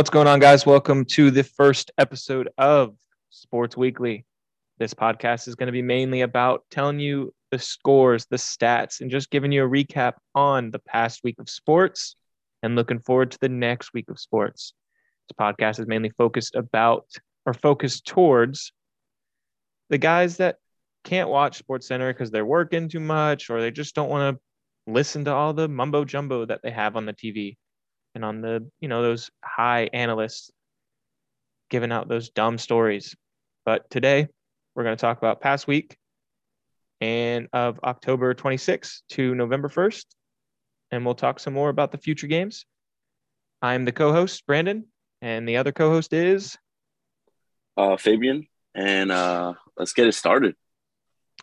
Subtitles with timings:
[0.00, 0.64] What's going on, guys?
[0.64, 2.96] Welcome to the first episode of
[3.28, 4.24] Sports Weekly.
[4.78, 9.10] This podcast is going to be mainly about telling you the scores, the stats, and
[9.10, 12.16] just giving you a recap on the past week of sports
[12.62, 14.72] and looking forward to the next week of sports.
[15.28, 17.04] This podcast is mainly focused about
[17.44, 18.72] or focused towards
[19.90, 20.56] the guys that
[21.04, 24.90] can't watch Sports Center because they're working too much or they just don't want to
[24.90, 27.58] listen to all the mumbo jumbo that they have on the TV
[28.14, 30.50] and on the, you know, those high analysts
[31.68, 33.14] giving out those dumb stories.
[33.64, 34.28] But today
[34.74, 35.96] we're going to talk about past week
[37.00, 40.04] and of October 26th to November 1st.
[40.90, 42.66] And we'll talk some more about the future games.
[43.62, 44.86] I'm the co-host, Brandon,
[45.22, 46.56] and the other co-host is
[47.76, 50.54] uh, Fabian, and uh, let's get it started.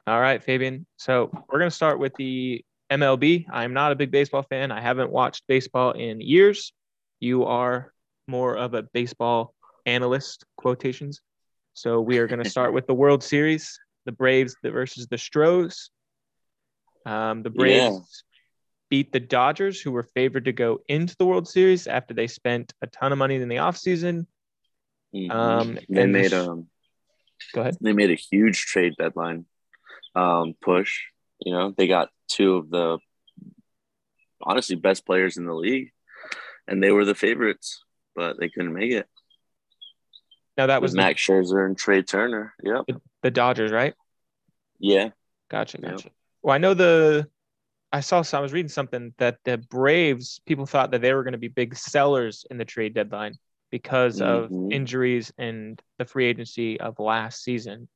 [0.06, 0.86] All right, Fabian.
[0.98, 3.46] So we're going to start with the MLB.
[3.52, 4.72] I'm not a big baseball fan.
[4.72, 6.74] I haven't watched baseball in years.
[7.20, 7.92] You are
[8.28, 9.54] more of a baseball
[9.86, 11.22] analyst, quotations.
[11.74, 15.90] So we are going to start with the World Series, the Braves versus the Stros.
[17.06, 18.00] Um, the Braves yeah.
[18.90, 22.74] beat the Dodgers, who were favored to go into the World Series after they spent
[22.82, 24.26] a ton of money in the offseason.
[25.16, 25.32] Mm-hmm.
[25.32, 26.68] Um, they made a um,
[27.54, 27.78] go ahead.
[27.80, 29.46] They made a huge trade deadline
[30.16, 31.04] um, push.
[31.40, 33.00] You know, they got two of the
[34.42, 35.92] honestly best players in the league,
[36.68, 37.84] and they were the favorites,
[38.16, 39.08] but they couldn't make it.
[40.58, 42.54] Now that was the, Max Scherzer and Trea Turner.
[42.64, 42.86] Yep.
[42.88, 43.94] The, the Dodgers, right?
[44.80, 45.10] Yeah.
[45.50, 45.78] Gotcha.
[45.78, 46.06] Gotcha.
[46.06, 46.14] Yep.
[46.42, 47.28] Well, I know the.
[47.92, 48.24] I saw.
[48.34, 51.48] I was reading something that the Braves people thought that they were going to be
[51.48, 53.34] big sellers in the trade deadline
[53.72, 54.66] because mm-hmm.
[54.66, 57.88] of injuries and the free agency of last season.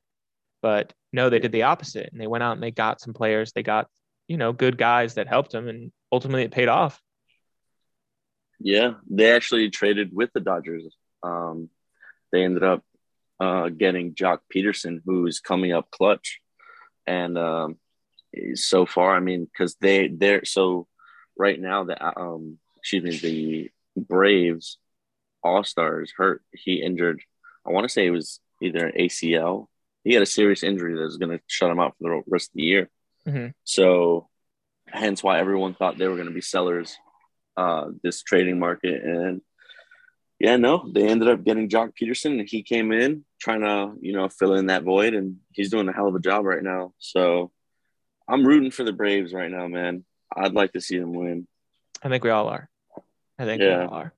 [0.62, 3.52] But no, they did the opposite, and they went out and they got some players.
[3.52, 3.88] They got
[4.32, 7.02] you know good guys that helped him, and ultimately it paid off.
[8.60, 10.86] Yeah, they actually traded with the Dodgers.
[11.22, 11.70] Um,
[12.32, 12.84] they ended up
[13.42, 16.40] uh, getting Joc Pederson, who's coming up clutch,
[17.06, 17.78] and um,
[18.54, 20.88] so far, I mean, because they they're so
[21.38, 23.72] right now the um excuse me the
[24.02, 24.78] Braves
[25.44, 26.42] All Stars hurt.
[26.54, 27.22] He injured.
[27.68, 29.68] I want to say it was either an ACL
[30.04, 32.50] he had a serious injury that was going to shut him out for the rest
[32.50, 32.90] of the year.
[33.28, 33.48] Mm-hmm.
[33.64, 34.30] So,
[34.88, 36.98] hence why everyone thought they were going to be sellers
[37.58, 39.04] uh, this trading market.
[39.04, 39.42] And
[40.40, 44.14] yeah, no, they ended up getting Joc Pederson, and he came in trying to you
[44.14, 46.94] know fill in that void, and he's doing a hell of a job right now.
[47.00, 47.52] So,
[48.28, 50.04] I'm rooting for the Braves right now, man.
[50.36, 51.48] I'd like to see them win.
[52.02, 52.70] I think we all are.
[53.38, 53.80] I think yeah.
[53.80, 54.14] we all are.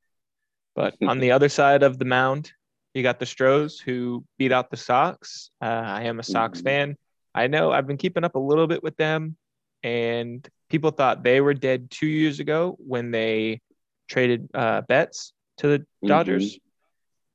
[0.75, 2.51] But on the other side of the mound,
[2.93, 5.49] you got the Stros who beat out the Sox.
[5.61, 6.67] Uh, I am a Sox mm-hmm.
[6.67, 6.97] fan.
[7.35, 9.37] I know I've been keeping up a little bit with them,
[9.81, 13.61] and people thought they were dead two years ago when they
[14.07, 16.07] traded uh, Betts to the mm-hmm.
[16.07, 16.59] Dodgers.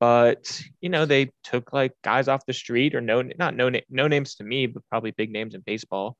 [0.00, 4.06] But you know they took like guys off the street or no, not no no
[4.06, 6.16] names to me, but probably big names in baseball.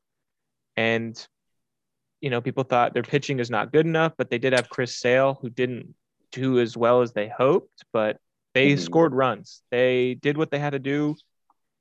[0.75, 1.15] And
[2.19, 4.97] you know people thought their pitching is not good enough, but they did have Chris
[4.97, 5.95] Sale who didn't
[6.31, 8.17] do as well as they hoped, but
[8.53, 8.81] they mm-hmm.
[8.81, 9.61] scored runs.
[9.71, 11.15] They did what they had to do,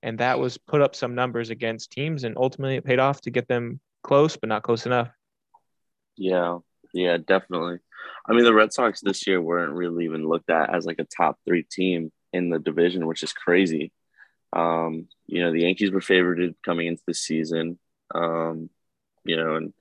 [0.02, 3.30] and that was put up some numbers against teams, and ultimately it paid off to
[3.30, 5.10] get them close, but not close enough.
[6.16, 6.58] Yeah,
[6.92, 7.78] yeah, definitely.
[8.28, 11.04] I mean, the Red Sox this year weren't really even looked at as like a
[11.04, 13.92] top three team in the division, which is crazy.
[14.52, 17.78] Um, you know, the Yankees were favored coming into the season.
[18.14, 18.70] Um,
[19.24, 19.72] you know, and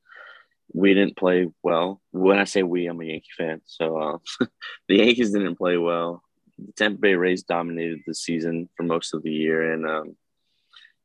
[0.73, 2.01] we didn't play well.
[2.11, 3.61] When I say we, I'm a Yankee fan.
[3.65, 4.45] So uh,
[4.87, 6.23] the Yankees didn't play well
[6.57, 10.15] the Tampa Bay Rays dominated the season for most of the year, and um,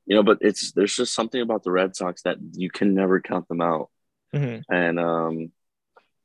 [0.06, 3.20] you know, but it's there's just something about the Red Sox that you can never
[3.20, 3.90] count them out,
[4.34, 4.72] mm-hmm.
[4.72, 5.52] and um,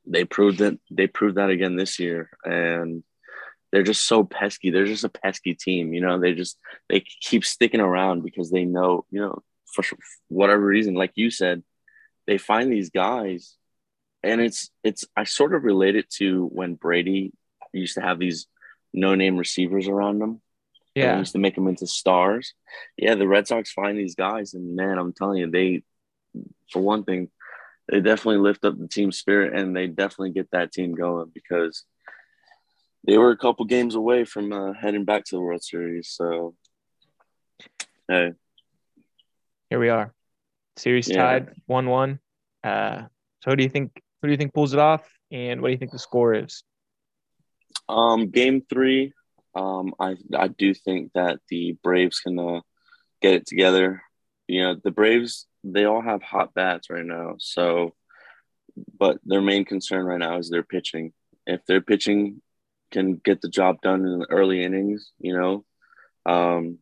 [0.05, 3.03] they proved that they proved that again this year, and
[3.71, 4.71] they're just so pesky.
[4.71, 6.19] They're just a pesky team, you know.
[6.19, 6.57] They just
[6.89, 9.83] they keep sticking around because they know, you know, for
[10.29, 11.63] whatever reason, like you said,
[12.25, 13.55] they find these guys,
[14.23, 17.33] and it's it's I sort of relate it to when Brady
[17.73, 18.47] used to have these
[18.93, 20.41] no name receivers around them.
[20.95, 21.19] Yeah.
[21.19, 22.53] used to make them into stars.
[22.97, 25.83] Yeah, the Red Sox find these guys, and man, I'm telling you, they,
[26.71, 27.29] for one thing,
[27.87, 31.83] they definitely lift up the team spirit and they definitely get that team going because
[33.05, 36.09] they were a couple games away from uh, heading back to the World Series.
[36.09, 36.55] So,
[38.09, 38.33] hey.
[39.69, 40.13] Here we are.
[40.77, 41.17] Series yeah.
[41.17, 42.19] tied 1 1.
[42.63, 43.03] Uh,
[43.43, 43.91] so, who do you think?
[44.21, 45.07] Who do you think pulls it off?
[45.31, 46.63] And what do you think the score is?
[47.89, 49.13] Um, game three,
[49.55, 52.61] um, I I do think that the Braves can uh,
[53.21, 54.03] get it together.
[54.47, 57.35] You know, the Braves they all have hot bats right now.
[57.39, 57.93] So,
[58.97, 61.13] but their main concern right now is their pitching.
[61.45, 62.41] If their pitching
[62.91, 65.65] can get the job done in the early innings, you know,
[66.25, 66.79] um,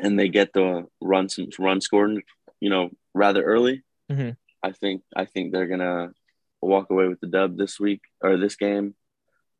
[0.00, 2.22] and they get the run some run scored,
[2.60, 3.82] you know, rather early.
[4.10, 4.30] Mm-hmm.
[4.62, 6.12] I think I think they're gonna
[6.60, 8.94] walk away with the dub this week or this game.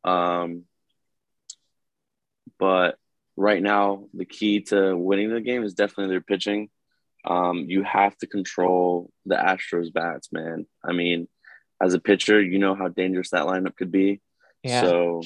[0.07, 0.63] Um,
[2.59, 2.97] but
[3.35, 6.69] right now, the key to winning the game is definitely their pitching.
[7.25, 10.65] Um, you have to control the Astros bats, man.
[10.83, 11.27] I mean,
[11.81, 14.21] as a pitcher, you know how dangerous that lineup could be.
[14.63, 14.81] Yeah.
[14.81, 15.21] So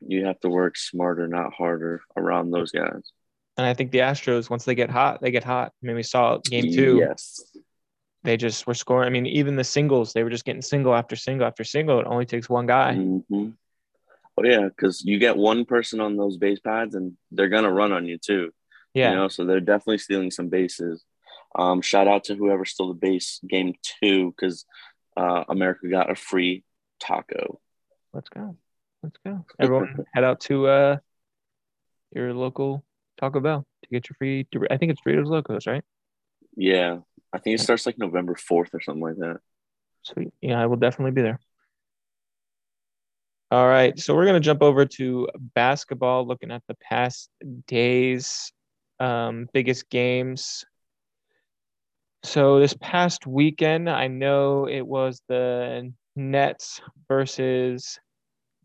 [0.00, 3.12] you have to work smarter, not harder around those guys.
[3.56, 5.72] And I think the Astros, once they get hot, they get hot.
[5.82, 6.98] I mean, we saw game two.
[6.98, 7.40] Yes.
[8.22, 9.06] They just were scoring.
[9.06, 11.98] I mean, even the singles, they were just getting single after single after single.
[11.98, 12.94] It only takes one guy.
[12.94, 13.50] Mm-hmm.
[14.38, 17.92] Oh yeah, because you get one person on those base pads, and they're gonna run
[17.92, 18.52] on you too.
[18.94, 19.10] Yeah.
[19.10, 21.04] You know, so they're definitely stealing some bases.
[21.56, 24.64] Um, shout out to whoever stole the base game two because
[25.16, 26.64] uh, America got a free
[27.00, 27.60] taco.
[28.12, 28.56] Let's go.
[29.02, 29.44] Let's go.
[29.60, 30.96] Everyone head out to uh
[32.14, 32.84] your local
[33.18, 35.84] Taco Bell to get your free I think it's Doritos Locos, right?
[36.56, 36.98] Yeah,
[37.32, 39.40] I think it starts like November fourth or something like that.
[40.02, 40.32] Sweet.
[40.40, 41.40] Yeah, I will definitely be there.
[43.50, 43.98] All right.
[43.98, 47.30] So we're gonna jump over to basketball, looking at the past
[47.66, 48.52] days,
[49.00, 50.64] um, biggest games.
[52.24, 57.98] So this past weekend, I know it was the Nets versus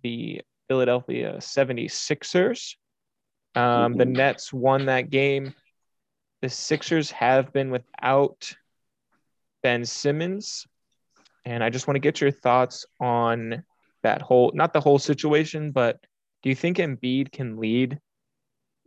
[0.01, 2.75] the Philadelphia 76ers.
[3.55, 5.53] Um, the Nets won that game.
[6.41, 8.53] The Sixers have been without
[9.61, 10.67] Ben Simmons.
[11.45, 13.63] And I just want to get your thoughts on
[14.03, 15.99] that whole, not the whole situation, but
[16.41, 17.99] do you think Embiid can lead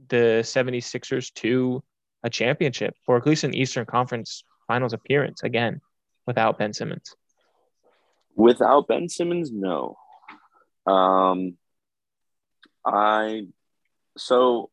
[0.09, 1.83] the 76ers to
[2.23, 5.81] a championship or at least an Eastern Conference finals appearance again
[6.27, 7.15] without Ben Simmons?
[8.35, 9.97] Without Ben Simmons, no.
[10.87, 11.57] Um,
[12.85, 13.47] I
[14.17, 14.71] so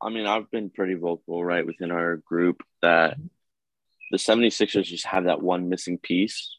[0.00, 3.16] I mean I've been pretty vocal right within our group that
[4.10, 6.56] the 76ers just have that one missing piece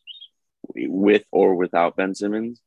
[0.74, 2.62] with or without Ben Simmons.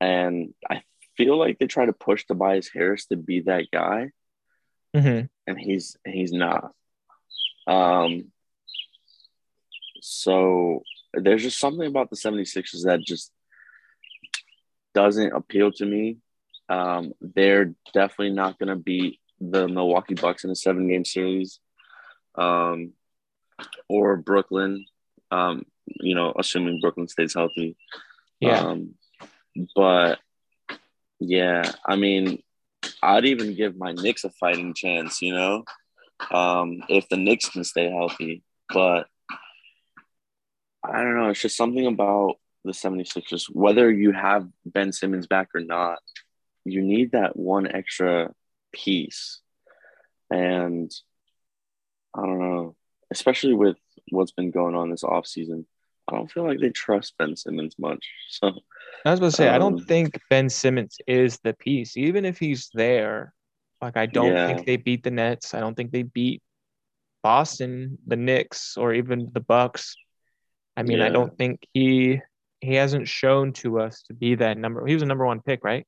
[0.00, 0.82] And I
[1.16, 4.10] feel like they try to push Tobias Harris to be that guy.
[4.96, 5.26] Mm-hmm.
[5.46, 6.72] And he's he's not.
[7.66, 8.32] Um
[10.00, 10.82] so
[11.12, 13.32] there's just something about the 76ers that just
[14.94, 16.18] doesn't appeal to me.
[16.68, 21.58] Um, they're definitely not going to beat the Milwaukee Bucks in a seven game series
[22.36, 22.92] um,
[23.88, 24.84] or Brooklyn,
[25.30, 27.76] um, you know, assuming Brooklyn stays healthy.
[28.38, 28.60] Yeah.
[28.60, 28.94] Um,
[29.74, 30.18] but
[31.18, 32.42] yeah, I mean,
[33.02, 35.64] I'd even give my Knicks a fighting chance, you know,
[36.30, 38.42] um, if the Knicks can stay healthy.
[38.72, 39.06] But
[40.84, 41.28] I don't know.
[41.28, 45.98] It's just something about the 76ers, whether you have Ben Simmons back or not,
[46.64, 48.32] you need that one extra
[48.72, 49.40] piece.
[50.30, 50.90] And
[52.14, 52.76] I don't know,
[53.10, 53.76] especially with
[54.10, 55.64] what's been going on this offseason,
[56.10, 58.04] I don't feel like they trust Ben Simmons much.
[58.28, 58.48] So
[59.04, 61.96] I was going to say, um, I don't um, think Ben Simmons is the piece,
[61.96, 63.32] even if he's there.
[63.80, 64.46] Like, I don't Yeah.
[64.46, 65.54] think they beat the Nets.
[65.54, 66.42] I don't think they beat
[67.22, 69.94] Boston, the Knicks, or even the Bucks.
[70.76, 72.20] I mean, I don't think he
[72.60, 74.86] he hasn't shown to us to be that number.
[74.86, 75.86] He was a number one pick, right?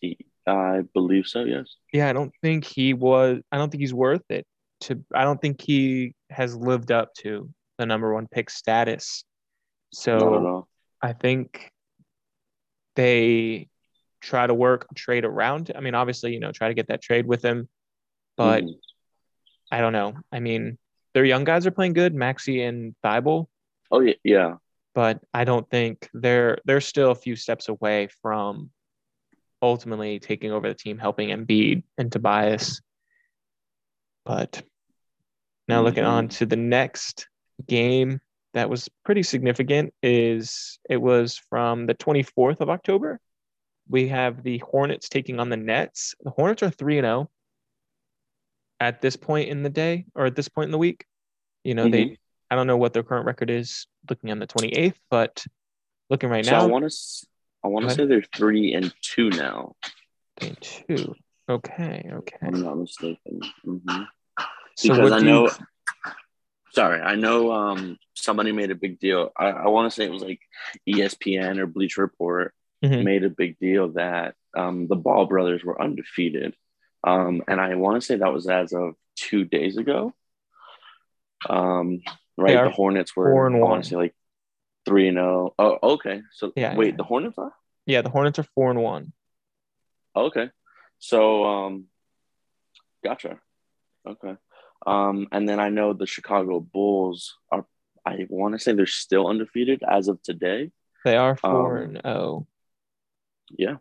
[0.00, 1.76] he, I believe so, yes.
[1.92, 3.40] Yeah, I don't think he was.
[3.52, 4.46] I don't think he's worth it.
[4.82, 9.24] To I don't think he has lived up to the number one pick status.
[9.92, 10.68] So Not at all.
[11.02, 11.72] I think
[12.94, 13.68] they
[14.20, 15.72] try to work trade around.
[15.74, 17.68] I mean, obviously, you know, try to get that trade with him,
[18.36, 18.78] but Mhm.
[19.72, 20.14] I don't know.
[20.30, 20.78] I mean,
[21.14, 23.46] their young guys are playing good, Maxey and Thybulle,
[23.90, 24.14] Oh, yeah.
[24.24, 24.56] Yeah.
[24.94, 28.70] but I don't think they're they're still a few steps away from
[29.62, 32.82] ultimately taking over the team, helping Embiid and Tobias.
[34.24, 34.62] But
[35.66, 37.28] now looking on to the next
[37.66, 38.20] game
[38.54, 43.20] that was pretty significant is it was from the 24th of October.
[43.88, 46.14] We have the Hornets taking on the Nets.
[46.20, 47.30] The Hornets are 3 and 0
[48.80, 51.04] at this point in the day or at this point in the week.
[51.64, 52.16] You know, they
[52.50, 55.44] I don't know what their current record is looking on the 28th, but
[56.08, 56.96] looking right So now, I want to
[57.62, 59.74] I want to say they're three and two now.
[60.38, 61.14] day two.
[61.48, 62.36] Okay, okay.
[62.42, 63.40] I'm not mistaken.
[63.64, 63.78] hmm
[64.76, 65.44] So because what I do know.
[65.44, 65.50] you,
[66.72, 67.52] Sorry, I know.
[67.52, 69.30] Um, somebody made a big deal.
[69.36, 70.40] I, I want to say it was like
[70.88, 73.04] ESPN or Bleacher Report Mhm.
[73.04, 76.56] made a big deal that um, the Ball brothers were undefeated,
[77.04, 80.14] um, and I want to say that was as of two days ago.
[81.48, 82.00] Um,
[82.38, 83.82] right, the Hornets were four and one.
[83.92, 84.14] like
[84.86, 85.54] three and zero.
[85.58, 86.22] Oh, okay.
[86.32, 86.96] So Yeah, wait, yeah.
[86.96, 87.52] the Hornets are
[87.86, 89.12] yeah, the Hornets are four and one.
[90.16, 90.50] Okay.
[90.98, 91.84] So, um,
[93.04, 93.38] gotcha.
[94.06, 94.36] Okay.
[94.86, 97.66] Um, and then I know the Chicago Bulls are,
[98.06, 100.70] I want to say they're still undefeated as of today.
[101.04, 102.46] They are four Um, and oh.
[103.50, 103.76] Yeah.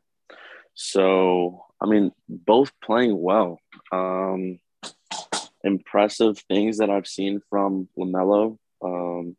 [0.73, 3.59] So, I mean, both playing well.
[3.91, 4.59] Um,
[5.63, 8.57] impressive things that I've seen from LaMelo.
[8.83, 9.35] Um,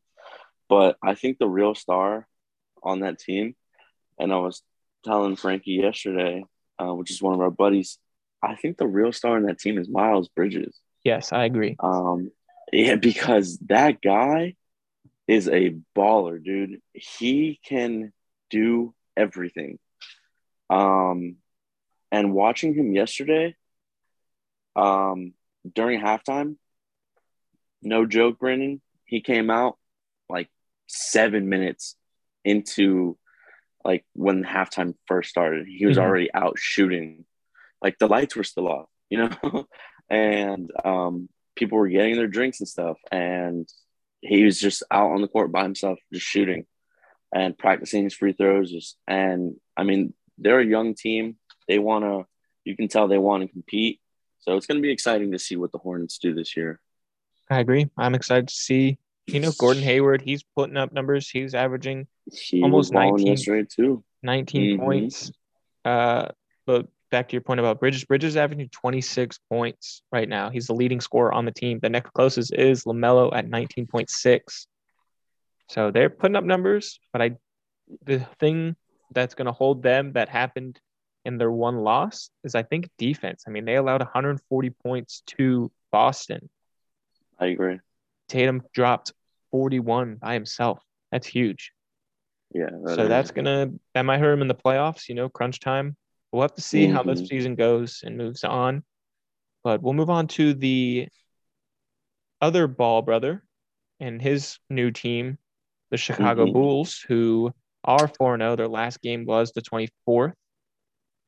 [0.68, 2.26] but I think the real star
[2.82, 3.54] on that team,
[4.18, 4.62] and I was
[5.04, 6.44] telling Frankie yesterday,
[6.78, 7.98] uh, which is one of our buddies,
[8.42, 10.78] I think the real star in that team is Miles Bridges.
[11.04, 11.76] Yes, I agree.
[11.80, 12.30] Um,
[12.72, 14.54] yeah, because that guy
[15.26, 16.80] is a baller, dude.
[16.92, 18.12] He can
[18.50, 19.78] do everything.
[20.68, 21.36] Um,
[22.12, 23.54] and watching him yesterday,
[24.76, 25.34] um,
[25.74, 26.56] during halftime,
[27.82, 29.78] no joke, Brendan, he came out
[30.28, 30.48] like
[30.86, 31.96] seven minutes
[32.44, 33.16] into
[33.84, 35.66] like when halftime first started.
[35.66, 36.02] He was Mhm.
[36.02, 37.24] already out shooting.
[37.82, 39.30] Like the lights were still off, you know?
[40.10, 42.96] and um people were getting their drinks and stuff.
[43.12, 43.68] And
[44.20, 46.66] he was just out on the court by himself, just shooting
[47.34, 48.70] and practicing his free throws.
[48.70, 51.36] Just and I mean, they're a young team.
[51.68, 52.24] They wanna
[52.64, 54.00] you can tell they want to compete.
[54.40, 56.80] So it's gonna be exciting to see what the Hornets do this year.
[57.50, 57.88] I agree.
[57.96, 58.98] I'm excited to see.
[59.26, 61.28] You know, Gordon Hayward, he's putting up numbers.
[61.30, 63.26] He's averaging He Almost was balling 19.
[63.26, 64.04] yesterday too.
[64.22, 64.78] 19 Mhm.
[64.80, 65.32] points.
[65.84, 66.28] Uh,
[66.66, 70.50] but back to your point about Bridges, Bridges averaging 26 points right now.
[70.50, 71.78] He's the leading scorer on the team.
[71.80, 74.66] The next closest is LaMelo at 19.6.
[75.68, 77.36] So they're putting up numbers, but I
[78.04, 78.76] the thing
[79.12, 80.80] that's going to hold them that happened
[81.24, 83.44] in their one loss is I think defense.
[83.46, 86.48] I mean, they allowed 140 points to Boston.
[87.38, 87.80] I agree.
[88.28, 89.12] Tatum dropped
[89.50, 90.80] 41 by himself.
[91.10, 91.72] That's huge.
[92.52, 92.70] Yeah.
[92.84, 93.08] that so is.
[93.08, 95.08] that's gonna that might hurt him in the playoffs.
[95.08, 95.96] You know, crunch time.
[96.32, 97.26] We'll have to see how this Mhm.
[97.28, 98.84] season goes and moves on.
[99.64, 101.08] But we'll move on to the
[102.40, 103.44] other Ball brother
[103.98, 105.38] and his new team,
[105.90, 106.52] the Chicago Mhm.
[106.52, 107.52] Bulls, who
[107.84, 108.56] are 4 0.
[108.56, 110.34] Their last game was the 24th,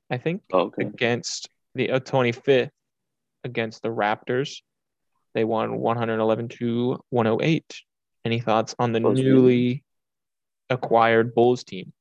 [0.09, 0.85] I think, okay.
[0.85, 2.71] against the uh, 25th
[3.45, 4.63] against the Raptors.
[5.35, 7.83] They won 111 to 108.
[8.25, 9.15] Any thoughts on the game.
[9.15, 9.85] newly
[10.71, 11.93] acquired Bulls team?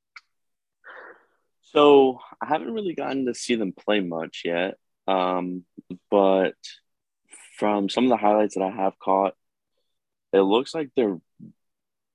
[1.74, 4.78] So I haven't really gotten to see them play much yet.
[5.08, 5.64] Um,
[6.10, 6.56] but
[7.58, 9.34] from some of the highlights that I have caught,
[10.34, 11.20] it looks like their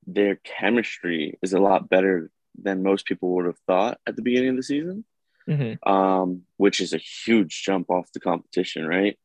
[0.07, 2.31] their chemistry is a lot better
[2.63, 5.05] than most people would have thought at the beginning of the season.
[5.49, 5.89] Mm-hmm.
[5.89, 9.17] um, which is a huge jump off the competition, right?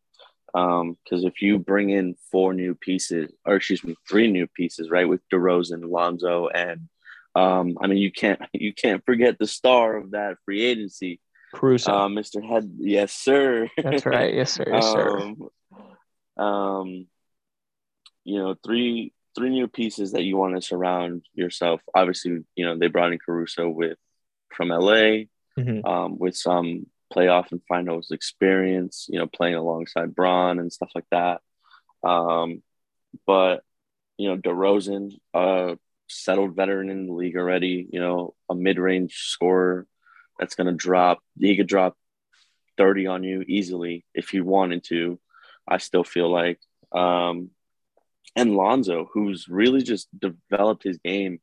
[0.53, 5.09] Because if you bring in four new pieces, or excuse me, three new pieces, right,
[5.09, 6.89] with DeRozan, Lonzo, and
[7.35, 11.19] um, I mean, you can't you can't forget the star of that free agency,
[11.53, 11.91] Caruso.
[11.91, 12.45] uh, Mr.
[12.45, 12.71] Head.
[12.79, 13.69] Yes, sir.
[13.77, 14.33] That's right.
[14.33, 14.65] Yes, sir.
[14.67, 15.19] Yes, sir.
[16.37, 17.07] um, um,
[18.23, 21.81] you know, three three new pieces that you want to surround yourself.
[21.95, 23.97] Obviously, you know they brought in Caruso with
[24.55, 25.25] from LA
[25.57, 25.85] Mhm.
[25.85, 31.05] um, with some playoff and finals experience, you know, playing alongside Bron and stuff like
[31.11, 31.41] that.
[32.03, 32.63] Um,
[33.27, 33.63] but
[34.17, 35.77] you know, DeRozan, a
[36.11, 39.87] settled veteran in the league already, you know, a mid-range scorer
[40.39, 41.19] that's going to drop.
[41.39, 41.95] He could drop
[42.77, 45.19] thirty on you easily if he wanted to.
[45.67, 46.59] I still feel like,
[46.91, 47.51] um,
[48.35, 51.39] and Lonzo, who's really just developed his game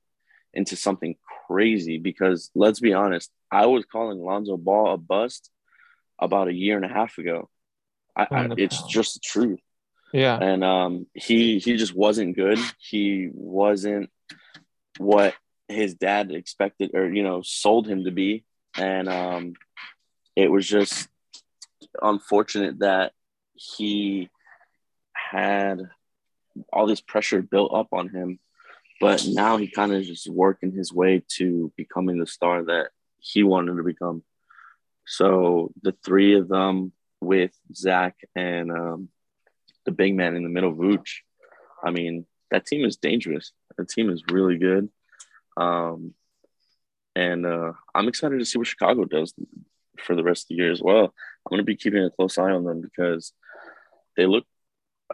[0.52, 5.50] into something crazy because let's be honest, I was calling Lonzo Ball a bust
[6.18, 7.48] about a year and a half ago.
[8.16, 9.60] I, I, it's just the truth,
[10.12, 10.37] Yeah.
[10.37, 12.58] and um, he he just wasn't good.
[12.80, 14.10] He wasn't
[14.98, 15.34] what
[15.68, 18.44] his dad expected or you know sold him to be,
[18.76, 19.54] and um,
[20.36, 21.08] it was just
[22.02, 23.12] unfortunate that
[23.54, 24.28] he
[25.12, 25.80] had
[26.72, 28.38] all this pressure built up on him
[29.00, 32.88] but now he kind of just working his way to becoming the star that
[33.18, 34.22] he wanted to become.
[35.06, 39.08] So the three of them with Zach and um,
[39.84, 41.18] the big man in the middle, Vooch.
[41.82, 43.52] I mean, that team is dangerous.
[43.76, 44.88] That team is really good.
[45.56, 46.14] Um,
[47.16, 49.34] and uh, I'm excited to see what Chicago does
[49.98, 51.04] for the rest of the year as well.
[51.04, 53.32] I'm going to be keeping a close eye on them because
[54.16, 54.44] they look,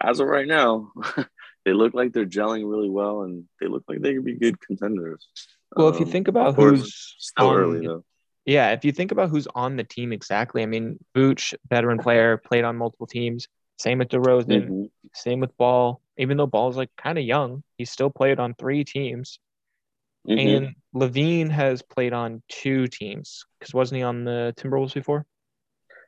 [0.03, 0.93] as of right now,
[1.65, 4.61] they look like they're gelling really well, and they look like they could be good
[4.61, 5.27] contenders.
[5.75, 8.05] Well, if you Um, think about who's still on- early though.
[8.47, 12.37] Yeah, if you think about who's on the team exactly, I mean, Vooch, veteran player,
[12.37, 13.49] played on multiple teams.
[13.79, 14.69] Same with DeRozan.
[14.69, 14.91] Mhm.
[15.15, 16.03] Same with Ball.
[16.17, 19.39] Even though Ball's like kind of young, he still played on three teams.
[20.29, 20.57] Mhm.
[20.57, 25.27] And LaVine has played on two teams because wasn't he on the Timberwolves before?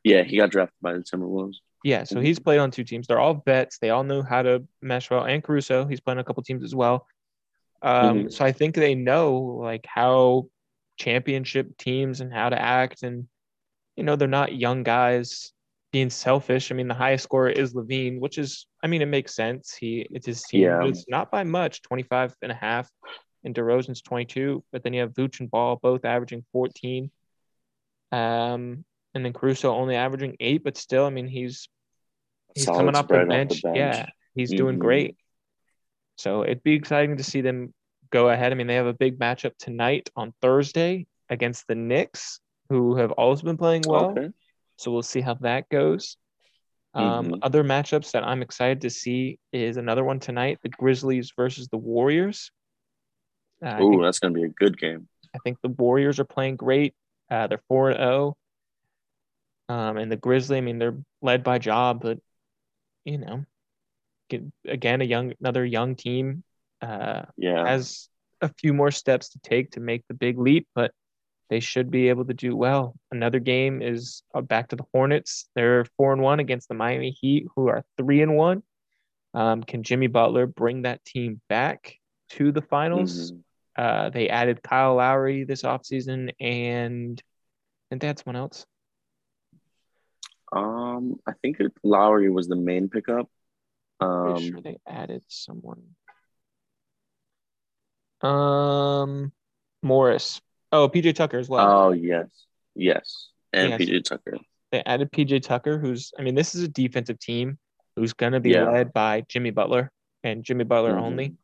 [0.04, 1.56] Yeah, he got drafted by the Timberwolves.
[1.84, 3.06] Yeah, so he's played on two teams.
[3.06, 3.78] They're all vets.
[3.78, 5.24] They all know how to mesh well.
[5.24, 7.06] And Caruso, he's playing a couple teams as well.
[7.82, 8.32] Um, Mhm.
[8.32, 10.48] So I think they know like how
[10.96, 13.02] championship teams and how to act.
[13.02, 13.28] And
[13.96, 15.52] you know, they're not young guys
[15.92, 16.70] being selfish.
[16.70, 19.74] I mean, the highest scorer is LaVine, which is, I mean, it makes sense.
[19.74, 20.84] He it's his team, Yeah.
[20.86, 22.88] it's not by much, 25 and a half.
[23.42, 27.10] And DeRozan's 22, but then you have Vooch and Ball both averaging 14.
[28.12, 31.68] Um, and then Caruso only averaging eight, but still, I mean, he's
[32.54, 33.62] he's Solid coming off the, spread bench.
[33.64, 34.80] Yeah, he's doing Mhm.
[34.80, 35.16] great.
[36.16, 37.74] So it'd be exciting to see them
[38.10, 38.52] go ahead.
[38.52, 43.10] I mean, they have a big matchup tonight on Thursday against the Knicks, who have
[43.12, 44.10] always been playing well.
[44.10, 44.28] Okay.
[44.76, 46.16] So we'll see how that goes.
[46.96, 47.38] Um, Mhm.
[47.42, 51.76] Other matchups that I'm excited to see is another one tonight: the Grizzlies versus the
[51.76, 52.50] Warriors.
[53.62, 55.08] Uh, Ooh, think, that's gonna be a good game.
[55.34, 56.94] I think the Warriors are playing great.
[57.30, 58.36] Uh, they're four and zero.
[59.68, 62.18] Um, and the Grizzly, I mean, they're led by Job, but
[63.04, 63.44] you know,
[64.28, 66.44] get, again, a young, another young team
[66.80, 67.66] uh, Yeah.
[67.66, 68.08] has
[68.40, 70.92] a few more steps to take to make the big leap, but
[71.48, 72.96] they should be able to do well.
[73.10, 75.48] Another game is uh, back to the Hornets.
[75.54, 78.62] They're four and one against the Miami Heat, who are three and one.
[79.34, 81.98] Um, can Jimmy Butler bring that team back
[82.30, 83.32] to the finals?
[83.32, 83.42] Mhm.
[83.76, 87.22] Uh, they added Kyle Lowry this offseason, and
[87.90, 88.66] and that's someone else.
[90.52, 93.28] Um, I think Lowry was the main pickup.
[94.00, 95.82] Um, sure they added someone.
[98.22, 99.32] Um,
[99.82, 100.40] Morris.
[100.72, 101.86] Oh, PJ Tucker as well.
[101.86, 102.28] oh yes,
[102.74, 103.80] yes, and Yes.
[103.80, 104.38] PJ Tucker.
[104.72, 107.58] they added PJ Tucker, who's I mean, this is a defensive team
[107.94, 108.64] who's gonna be Yeah.
[108.70, 109.90] led by Jimmy Butler
[110.24, 111.02] and Jimmy Butler Mhm.
[111.02, 111.36] only.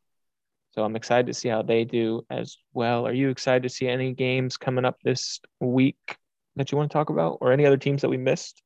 [0.72, 3.06] So I'm excited to see how they do as well.
[3.06, 6.18] Are you excited to see any games coming up this week
[6.56, 8.62] that you want to talk about, or any other teams that we missed?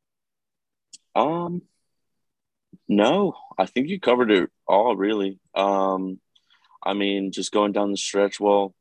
[1.15, 1.63] Um,
[2.89, 5.39] no, I think you covered it all really.
[5.55, 6.21] Um,
[6.83, 8.39] I mean, just going down the stretch.
[8.39, 8.75] Well,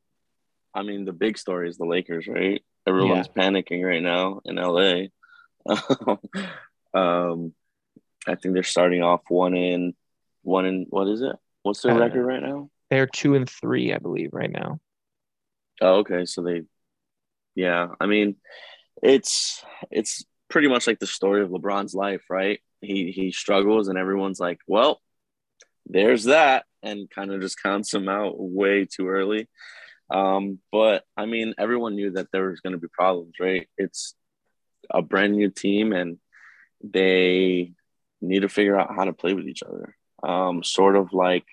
[0.76, 2.62] I mean, the big story is the Lakers, right?
[2.86, 5.06] Everyone's panicking right now in LA.
[6.94, 7.54] um,
[8.28, 9.96] I think they're starting off one in
[10.44, 11.36] one in what is it?
[11.64, 12.70] What's their Uh, record right now?
[12.92, 14.80] They're two and three, I believe, right now.
[15.82, 16.26] Oh, okay.
[16.26, 16.64] So they,
[17.56, 17.88] yeah.
[18.00, 18.36] I mean,
[19.02, 22.60] it's it's pretty much like the story of LeBron's life, right?
[22.82, 25.02] He he struggles, and everyone's like, "Well,
[25.88, 29.48] there's that," and kind of just counts him out way too early.
[30.10, 33.68] Um, but I mean, everyone knew that there was going to be problems, right?
[33.78, 34.16] It's
[34.90, 36.18] a brand new team, and
[36.84, 37.74] they
[38.22, 39.96] need to figure out how to play with each other.
[40.24, 41.46] Um, sort of like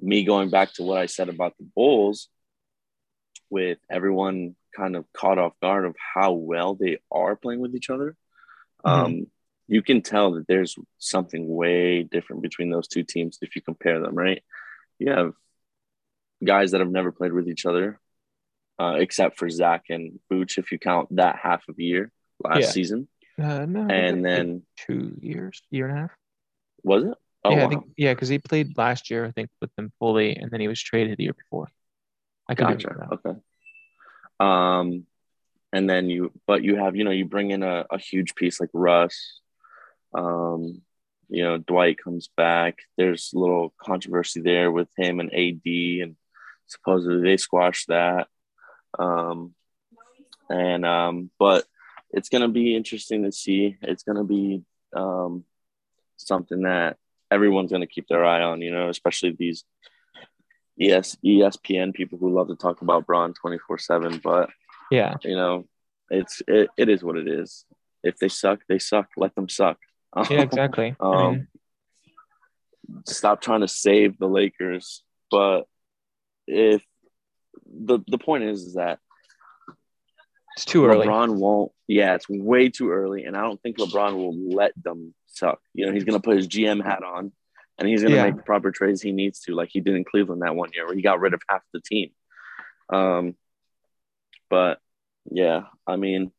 [0.00, 2.28] me going back to what I said about the Bulls
[3.50, 7.90] with everyone kind of caught off guard of how well they are playing with each
[7.90, 8.16] other.
[8.84, 9.26] Um,
[9.66, 14.00] you can tell that there's something way different between those two teams if you compare
[14.00, 14.42] them, right?
[14.98, 15.34] You have
[16.44, 18.00] guys that have never played with each other,
[18.78, 22.60] uh, except for Zach and Vooch, if you count that half of a year last
[22.60, 22.70] Yeah.
[22.70, 23.08] season.
[23.38, 26.10] Uh, no, And then two years, year and a half.
[26.82, 27.14] was it?
[27.44, 27.68] Oh, yeah, I wow.
[27.70, 30.68] think yeah, because he played last year, I think, with them fully, and then he
[30.68, 31.68] was traded the year before.
[32.48, 33.08] I be Gotcha.
[33.12, 33.38] Okay.
[34.38, 35.06] Um,
[35.72, 38.60] and then you, but you have, you know, you bring in a, a huge piece
[38.60, 39.40] like Russ.
[40.12, 40.82] Um,
[41.28, 42.78] you know, Dwight comes back.
[42.98, 45.62] There's a little controversy there with him and AD,
[46.02, 46.16] and
[46.70, 48.28] supposedly they squashed that.
[48.98, 49.54] Um,
[50.48, 51.64] and um, but
[52.10, 53.76] it's gonna be interesting to see.
[53.82, 54.62] It's gonna be
[54.94, 55.44] um,
[56.16, 56.96] something that
[57.30, 58.60] everyone's gonna keep their eye on.
[58.62, 59.64] You know, especially these
[60.80, 64.20] ES, ESPN people who love to talk about Bron 24 7.
[64.24, 64.48] But,
[64.90, 65.66] Yeah, you know,
[66.10, 67.64] it's it, it is what it is.
[68.02, 69.08] If they suck, they suck.
[69.16, 69.78] Let them suck.
[70.30, 70.96] yeah, exactly.
[71.00, 71.46] I Um, mean,
[73.06, 75.04] Stop trying to save the Lakers.
[75.30, 75.66] But
[76.50, 76.82] if
[77.66, 78.98] the the point is, is that
[80.56, 81.06] it's too early.
[81.06, 81.72] LeBron won't.
[81.86, 85.60] Yeah, it's way too early, and I don't think LeBron will let them suck.
[85.74, 87.32] You know, he's gonna put his GM hat on,
[87.78, 88.24] and he's gonna Yeah.
[88.26, 90.86] make the proper trades he needs to, like he did in Cleveland that one year,
[90.86, 92.10] where he got rid of half the team.
[92.88, 93.36] Um,
[94.48, 94.80] but
[95.30, 96.32] yeah, I mean,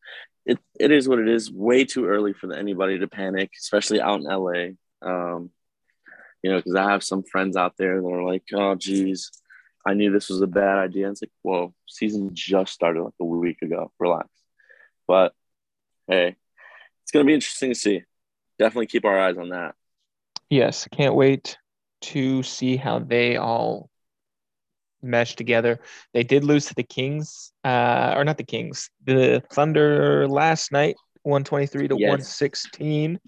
[0.46, 1.52] it it is what it is.
[1.52, 4.76] Way too early for anybody to panic, especially out in LA.
[5.02, 5.52] Um,
[6.44, 9.32] you know, because I have some friends out there that are like, "Oh, geez,
[9.86, 13.26] I knew this was a bad idea." It's like, "Whoa, season just started like a
[13.26, 13.92] week ago.
[14.00, 14.30] Relax."
[15.08, 15.34] But
[16.08, 16.36] hey,
[17.04, 18.04] it's gonna be interesting to see.
[18.60, 19.76] Definitely keep our eyes on that.
[20.50, 21.58] Yes, can't wait
[22.02, 23.90] to see how they all
[25.02, 25.80] mesh together.
[26.14, 30.96] They did lose to the Kings, uh, or not the Kings, the Thunder last night.
[31.24, 32.10] 123 to Yes.
[32.10, 33.20] 116.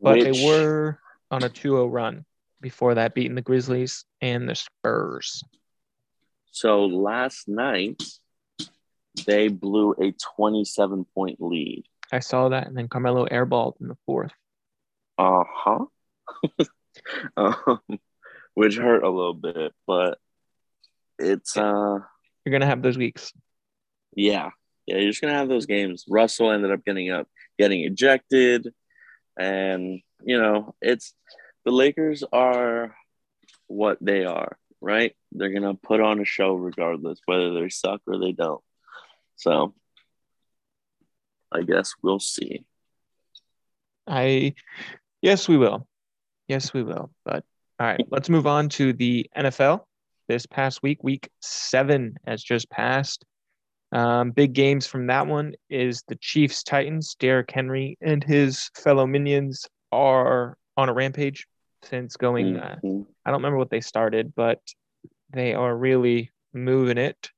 [0.00, 0.98] But Which- they were
[1.30, 2.24] on a 2-0 run
[2.64, 5.44] before that, beating the Grizzlies and the Spurs.
[6.50, 8.02] So last night,
[9.26, 11.84] they blew a 27 point lead.
[12.10, 14.32] I saw that, and then Carmelo airballed in the fourth.
[15.18, 15.84] Uh huh.
[17.36, 17.80] um,
[18.54, 20.18] which hurt a little bit, but
[21.18, 21.98] it's uh
[22.44, 23.32] You're gonna have those weeks.
[24.16, 24.50] yeah
[24.86, 26.06] yeah you're just gonna have those games.
[26.08, 28.72] Russell ended up getting up, getting ejected,
[29.38, 31.12] and you know it's
[31.64, 32.94] the Lakers are
[33.66, 35.14] what they are, right?
[35.32, 38.62] They're gonna put on a show regardless whether they suck or they don't.
[39.36, 39.74] So
[41.52, 42.64] I guess we'll see.
[44.06, 44.54] I,
[45.22, 45.86] yes, we will.
[46.48, 47.10] Yes, we will.
[47.24, 47.44] But
[47.80, 49.80] all right, let's move on to the NFL.
[50.28, 53.24] This past week, week seven has just passed.
[53.92, 57.14] Um, big games from that one is the Chiefs Titans.
[57.18, 61.46] Derrick Henry and his fellow minions are on a rampage
[61.84, 62.56] since going.
[62.56, 63.06] Uh, Mhm.
[63.24, 64.60] I don't remember what they started, but
[65.30, 67.30] they are really moving it.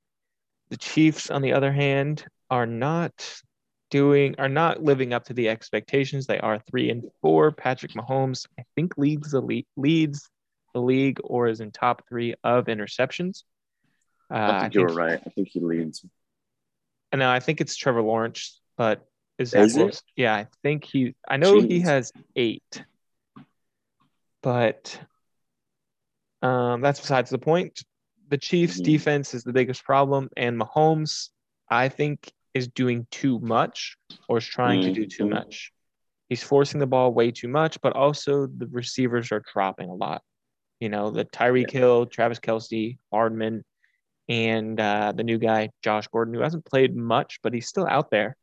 [0.71, 3.41] The Chiefs, on the other hand, are not
[3.91, 6.27] doing are not living up to the expectations.
[6.27, 7.53] They are three and four.
[7.53, 10.29] Patrick Mahomes, I think, leads the lead, leads
[10.75, 13.45] the league or is in top three of interceptions.
[14.29, 15.21] Uh, I think you were right.
[15.25, 16.05] I think he leads.
[17.13, 19.07] And now I think it's Trevor Lawrence, but
[19.39, 20.03] is that Is it?
[20.17, 21.15] Yeah, I think he.
[21.29, 22.85] I know he has eight,
[24.43, 25.01] but
[26.43, 27.83] um, that's besides the point.
[28.29, 28.85] The Chiefs' Mhm.
[28.85, 31.31] defense is the biggest problem, and Mahomes,
[31.71, 33.97] I think, is doing too much
[34.29, 35.31] or is trying to do too Mhm.
[35.31, 35.73] much.
[36.29, 40.23] He's forcing the ball way too much, but also the receivers are dropping a lot.
[40.81, 43.65] You know, the Tyreek Hill, Travis Kelce, Hardman,
[44.29, 48.11] and uh, the new guy Josh Gordon, who hasn't played much, but he's still out
[48.11, 48.37] there.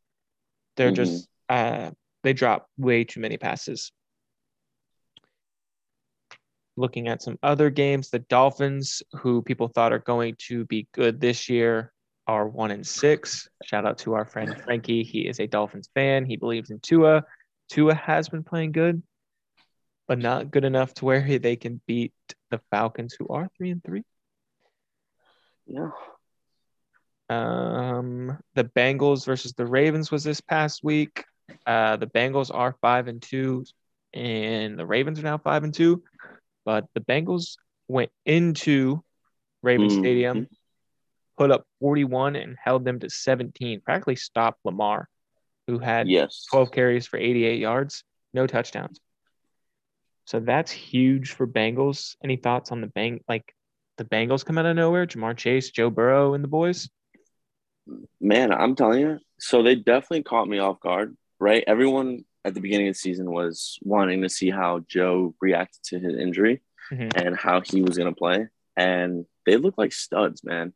[0.76, 0.96] They're Mhm.
[0.96, 1.90] just uh,
[2.22, 3.92] they drop way too many passes.
[6.76, 11.20] Looking at some other games, the Dolphins, who people thought are going to be good
[11.20, 11.92] this year,
[12.26, 13.48] are one and six.
[13.64, 15.04] Shout out to our friend Frankie.
[15.04, 16.24] He is a Dolphins fan.
[16.24, 17.24] He believes in Tua.
[17.68, 19.02] Tua has been playing good,
[20.08, 22.12] but not good enough to where he- they can beat
[22.50, 24.02] the Falcons, who are three and three.
[25.66, 25.90] Yeah.
[27.28, 31.24] Um, the Bengals versus the Ravens was this past week.
[31.66, 33.64] Uh, the Bengals are five and two,
[34.12, 36.02] and the Ravens are now five and two.
[36.64, 37.56] But the Bengals
[37.88, 39.02] went into
[39.62, 39.98] Raven Mhm.
[39.98, 40.48] Stadium,
[41.36, 43.80] put up 41 and held them to 17.
[43.80, 45.08] Practically stopped Lamar,
[45.66, 46.46] who had Yes.
[46.50, 49.00] 12 carries for 88 yards, no touchdowns.
[50.26, 52.16] So that's huge for Bengals.
[52.22, 53.54] Any thoughts on the bang like
[53.96, 55.06] the Bengals come out of nowhere?
[55.06, 56.88] Ja'Marr Chase, Joe Burrow, and the boys.
[58.20, 59.18] Man, I'm telling you.
[59.38, 61.62] So they definitely caught me off guard, right?
[61.66, 65.98] Everyone at the beginning of the season was wanting to see how Joe reacted to
[65.98, 67.12] his injury Mhm.
[67.16, 68.48] and how he was going to play.
[68.76, 70.74] And they look like studs, man.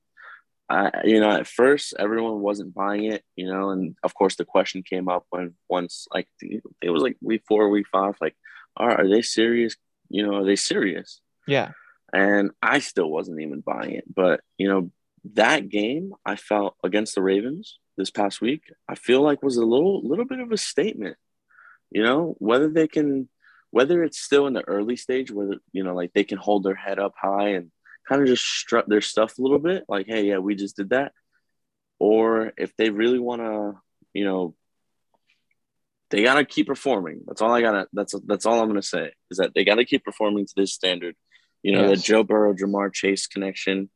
[0.70, 4.44] I, you know, at first everyone wasn't buying it, you know, and of course the
[4.44, 8.36] question came up when once like it was like week four, week five, like,
[8.76, 9.76] all right, are they serious?
[10.10, 11.20] You know, are they serious?
[11.46, 11.72] Yeah.
[12.12, 14.04] and I still wasn't even buying it.
[14.14, 14.90] But you know,
[15.34, 19.64] that game I felt against the Ravens this past week, I feel like was a
[19.66, 21.16] little little bit of a statement.
[21.90, 23.28] You know, whether they can,
[23.70, 26.74] whether it's still in the early stage, whether you know, like they can hold their
[26.74, 27.70] head up high and
[28.08, 30.90] kind of just strut their stuff a little bit, like, hey, yeah, we just did
[30.90, 31.12] that,
[31.98, 33.80] or if they really want to,
[34.12, 34.54] you know.
[36.10, 37.20] They gotta keep performing.
[37.26, 37.86] That's all I gotta.
[37.92, 41.14] That's that's all I'm gonna say is that they gotta keep performing to this standard.
[41.62, 41.98] You know, Yes.
[41.98, 43.90] the Joe Burrow, Ja'Marr Chase connection.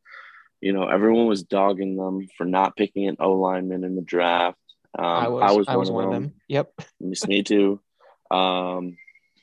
[0.61, 4.59] You know, everyone was dogging them for not picking an O lineman in the draft.
[4.99, 6.35] Um, I was I was, one, of them.
[6.49, 6.73] Yep.
[7.01, 7.81] Miss me too.
[8.31, 8.97] Um,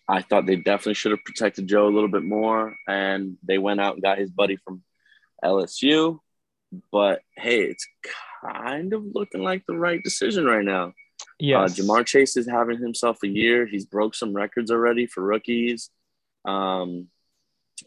[0.08, 3.80] I thought they definitely should have protected Joe a little bit more, and they went
[3.80, 4.84] out and got his buddy from
[5.44, 6.20] LSU.
[6.92, 7.88] But hey, it's
[8.44, 10.94] kind of looking like the right decision right now.
[11.40, 13.66] Yeah, Uh, Ja'Marr Chase is having himself a year.
[13.66, 15.90] He's broke some records already for rookies.
[16.46, 17.08] Um,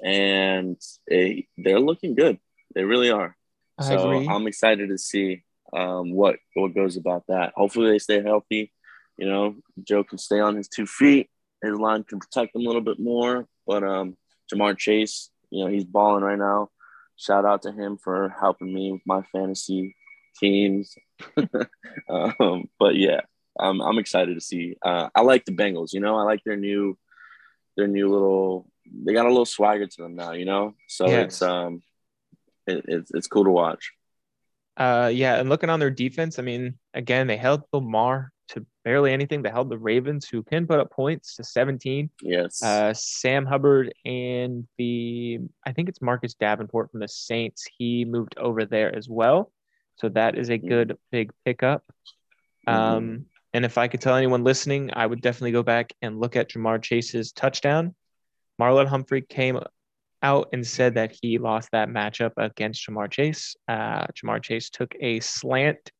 [0.02, 0.76] and
[1.08, 2.38] they, they're looking good.
[2.74, 3.36] They really are.
[3.78, 4.28] I so agree.
[4.28, 7.52] I'm excited to see um, what what goes about that.
[7.56, 8.72] Hopefully they stay healthy.
[9.16, 11.28] You know, Joe can stay on his two feet.
[11.62, 13.46] His line can protect him a little bit more.
[13.66, 14.16] But um,
[14.52, 16.70] Ja'Marr Chase, you know, he's balling right now.
[17.16, 19.94] Shout out to him for helping me with my fantasy
[20.40, 20.94] teams.
[22.08, 23.20] um, but yeah,
[23.58, 24.76] I'm I'm excited to see.
[24.84, 25.92] Uh, I like the Bengals.
[25.92, 26.98] You know, I like their new
[27.76, 28.66] their new little.
[29.04, 30.32] They got a little swagger to them now.
[30.32, 31.24] You know, so Yes.
[31.26, 31.82] it's um,
[32.66, 33.92] it, it's it's cool to watch.
[34.76, 39.12] Uh, yeah, and looking on their defense, I mean, again, they held Lamar to barely
[39.12, 39.42] anything.
[39.42, 42.10] They held the Ravens, who can put up points, to 17.
[42.22, 42.62] Yes.
[42.62, 47.66] Uh, Sam Hubbard and the, I think it's Marcus Davenport from the Saints.
[47.78, 49.52] He moved over there as well.
[49.96, 50.68] So that is a Mhm.
[50.68, 51.84] good big pickup.
[52.66, 52.72] Mhm.
[52.72, 56.36] Um, and if I could tell anyone listening, I would definitely go back and look
[56.36, 57.94] at Ja'Marr Chase's touchdown.
[58.60, 59.60] Marlon Humphrey came
[60.22, 63.56] out and said that he lost that matchup against Ja'Marr Chase.
[63.68, 65.90] Uh, Ja'Marr Chase took a slant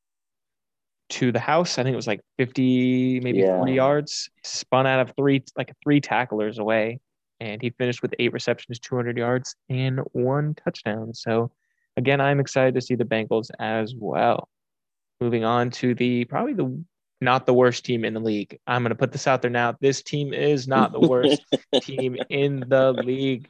[1.11, 1.79] to the house.
[1.79, 3.59] I think it was like 50, maybe Yeah.
[3.59, 7.01] 40 yards, spun out of three, like three tacklers away.
[7.41, 11.13] And he finished with eight receptions, 200 yards, and one touchdown.
[11.13, 11.51] So,
[11.97, 14.49] again, I'm excited to see the Bengals as well.
[15.21, 16.85] Moving on to the probably the
[17.21, 18.59] not the worst team in the league.
[18.67, 19.77] I'm going to put this out there now.
[19.81, 21.41] This team is not the worst
[21.83, 23.49] team in the league.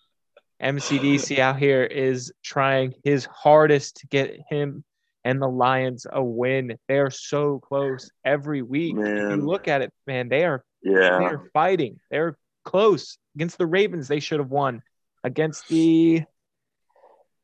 [0.63, 4.85] MCDC out here is trying his hardest to get him
[5.25, 6.77] and the Lions a win.
[6.89, 8.97] They're so close every week.
[8.97, 9.31] Man.
[9.31, 11.19] you look at it, man, they are yeah.
[11.19, 12.01] They are fighting.
[12.11, 14.09] They're close against the Ravens.
[14.09, 14.83] They should have won
[15.25, 16.25] against the.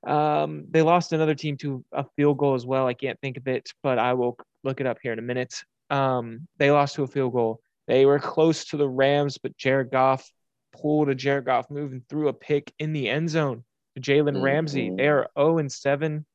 [0.06, 2.86] Um, they lost another team to a field goal as well.
[2.86, 5.54] I can't think of it, but I will look it up here in a minute.
[5.90, 7.60] Um, they lost to a field goal.
[7.86, 10.30] They were close to the Rams, but Jared Goff
[10.72, 14.42] pulled a Jared Goff move and threw a pick in the end zone to Jalen
[14.42, 14.90] Ramsey.
[14.90, 14.96] Mhm.
[14.96, 16.26] They are 0 and 7.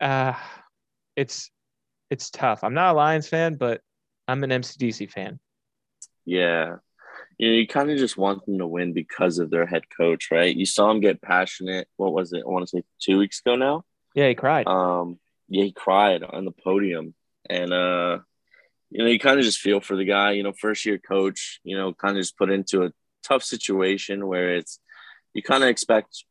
[0.00, 0.34] Uh,
[1.16, 1.50] it's
[2.10, 2.62] it's tough.
[2.62, 3.80] I'm not a Lions fan, but
[4.28, 5.40] I'm an MCDC fan.
[6.24, 6.76] Yeah.
[7.38, 10.28] You know, you kind of just want them to win because of their head coach,
[10.30, 10.54] right?
[10.54, 11.88] You saw him get passionate.
[11.96, 12.42] What was it?
[12.46, 13.84] I want to say two weeks ago now.
[14.14, 14.66] Yeah, he cried.
[14.66, 17.14] Um, yeah, he cried on the podium,
[17.48, 18.18] and uh,
[18.90, 20.32] you know, you kind of just feel for the guy.
[20.32, 21.60] You know, first year coach.
[21.64, 24.78] You know, kind of just put into a tough situation where it's
[25.34, 26.24] you kind of expect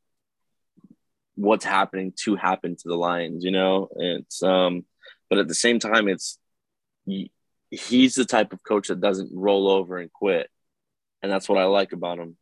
[1.35, 3.43] what's happening to happen to the Lions.
[3.43, 4.85] You know, it's um,
[5.29, 6.37] but at the same time, it's
[7.05, 7.31] he-
[7.69, 10.49] he's the type of coach that doesn't roll over and quit,
[11.21, 12.37] and that's what I like about him.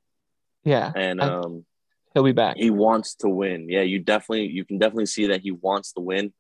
[0.64, 1.66] yeah, And um,
[2.14, 2.58] he'll be back.
[2.58, 3.70] he wants to win.
[3.70, 6.34] Yeah, you definitely you can definitely see that he wants to win.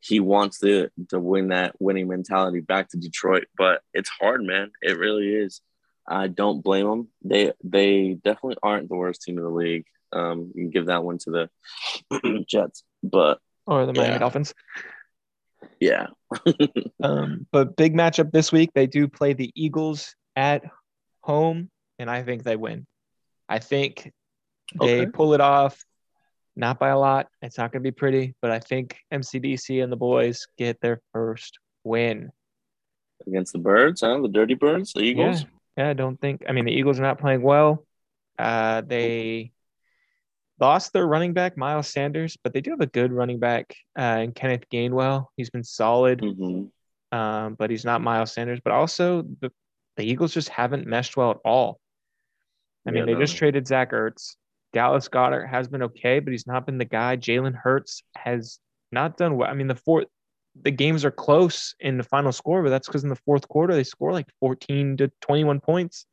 [0.00, 4.70] He wants to to win that winning mentality back to Detroit, but it's hard, man.
[4.82, 5.60] It really is.
[6.06, 7.08] I don't blame them.
[7.22, 9.86] They they definitely aren't the worst team in the league.
[10.12, 11.48] Um, you can give that one to
[12.20, 14.18] the Jets, but Or the Miami Yeah.
[14.18, 14.54] Dolphins.
[15.80, 16.06] yeah,
[17.02, 18.70] Um, but big matchup this week.
[18.74, 20.62] They do play the Eagles at
[21.22, 22.86] home, and I think they win.
[23.48, 24.12] I think
[24.74, 25.10] they Okay.
[25.10, 25.84] pull it off,
[26.56, 27.28] not by a lot.
[27.42, 31.00] It's not going to be pretty, but I think MCDC and the boys get their
[31.12, 32.30] first win.
[33.26, 34.20] against the Birds, huh?
[34.22, 35.40] The Dirty Birds, the Eagles.
[35.42, 35.90] Yeah, yeah.
[35.90, 36.44] I don't think.
[36.48, 37.84] I mean, the Eagles are not playing well.
[38.38, 39.52] Uh, they
[40.60, 44.20] lost their running back Miles Sanders, but they do have a good running back uh,
[44.22, 45.26] in Kenneth Gainwell.
[45.36, 46.20] He's been solid.
[46.20, 46.64] hmm
[47.12, 48.58] um, but he's not Miles Sanders.
[48.64, 49.52] But also, the,
[49.96, 51.78] the Eagles just haven't meshed well at all.
[52.86, 53.20] I mean, Yeah, they no.
[53.20, 54.34] just traded Zach Ertz.
[54.72, 57.16] Dallas Goedert has been okay, but he's not been the guy.
[57.16, 58.58] Jalen Hurts has
[58.90, 59.48] not done well.
[59.48, 60.08] I mean, the fourth,
[60.62, 63.74] the games are close in the final score, but that's because in the fourth quarter
[63.74, 66.06] they score like 14 to 21 points,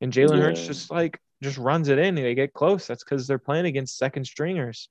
[0.00, 0.66] and Jalen Hurts Yeah.
[0.66, 2.16] just like just runs it in.
[2.16, 2.86] and They get close.
[2.86, 4.88] That's because they're playing against second stringers.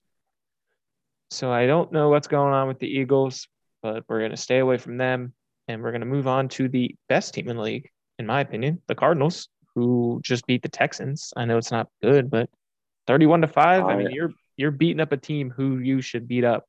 [1.31, 3.47] So I don't know what's going on with the Eagles,
[3.81, 5.33] but we're going to stay away from them.
[5.67, 8.41] And we're going to move on to the best team in the league, in my
[8.41, 11.33] opinion, the Cardinals, who just beat the Texans.
[11.35, 12.47] I know it's not good, but
[13.07, 13.83] 31 to 5.
[13.85, 16.65] I mean, you're you're beating up a team who you should beat up.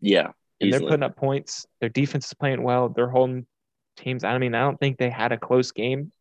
[0.00, 1.66] Yeah, And they're putting up points.
[1.80, 2.88] Their defense is playing well.
[2.88, 3.46] They're holding
[3.96, 4.24] teams.
[4.24, 6.12] I mean, I don't think they had a close game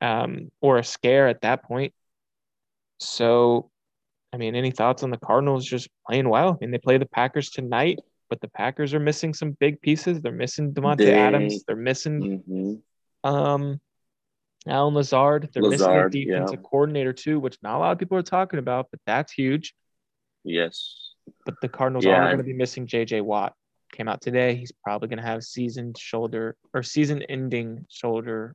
[0.00, 1.92] um, or a scare at that point.
[2.98, 3.70] So,
[4.32, 6.50] I mean, any thoughts on the Cardinals just playing well?
[6.50, 7.98] I mean, they play the Packers tonight,
[8.30, 10.20] but the Packers are missing some big pieces.
[10.20, 11.64] They're missing Davante They- Adams.
[11.66, 12.74] They're missing hmm
[13.24, 13.80] um,
[14.68, 15.50] Allen Lazard.
[15.52, 16.08] They're missing a yeah.
[16.08, 19.74] defensive coordinator too, which not a lot of people are talking about, but that's huge.
[20.44, 21.12] Yes.
[21.44, 23.20] But the Cardinals Yeah, are going to be missing J.J.
[23.22, 23.54] Watt.
[23.92, 24.56] Came out today.
[24.56, 28.54] He's probably going to have season shoulder or season-ending shoulder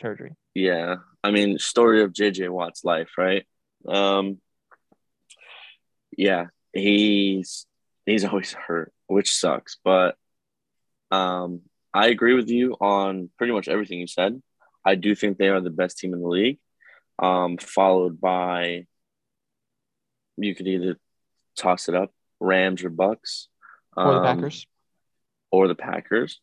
[0.00, 0.32] surgery.
[0.54, 0.96] Yeah.
[1.22, 3.46] I mean, story of JJ Watt's life, right?
[3.86, 4.38] Um
[6.16, 7.66] yeah, he's
[8.04, 10.16] he's always hurt, which sucks, but
[11.10, 11.62] um
[11.92, 14.40] I agree with you on pretty much everything you said.
[14.84, 16.58] I do think they are the best team in the league.
[17.18, 18.86] Um followed by
[20.36, 20.98] you could either
[21.56, 23.48] toss it up Rams or Bucks
[24.06, 24.66] Or the um, Packers.
[25.50, 26.40] or the Packers.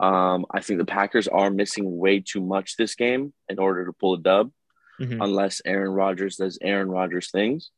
[0.00, 3.92] Um, I think the Packers are missing way too much this game in order to
[3.92, 4.50] pull a dub,
[5.00, 5.22] Mhm.
[5.22, 7.70] unless Aaron Rodgers does Aaron Rodgers things.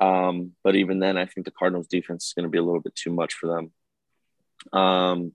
[0.00, 2.80] Um, but even then, I think the Cardinals defense is going to be a little
[2.80, 3.72] bit too much for them.
[4.78, 5.34] Um,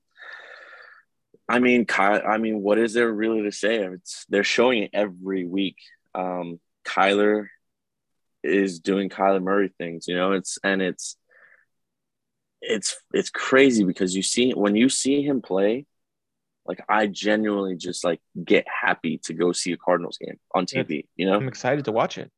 [1.48, 3.78] I mean, Kyle, I mean, what is there really to say?
[3.84, 5.78] It's they're showing it every week.
[6.14, 7.48] Um, Kyler
[8.44, 10.34] is doing Kyler Murray things, you know.
[10.34, 11.18] It's and it's
[12.62, 15.86] it's it's crazy because you see when you see him play,
[16.66, 21.08] like I genuinely just like get happy to go see a Cardinals game on TV.
[21.16, 22.32] You know, I'm excited to watch it.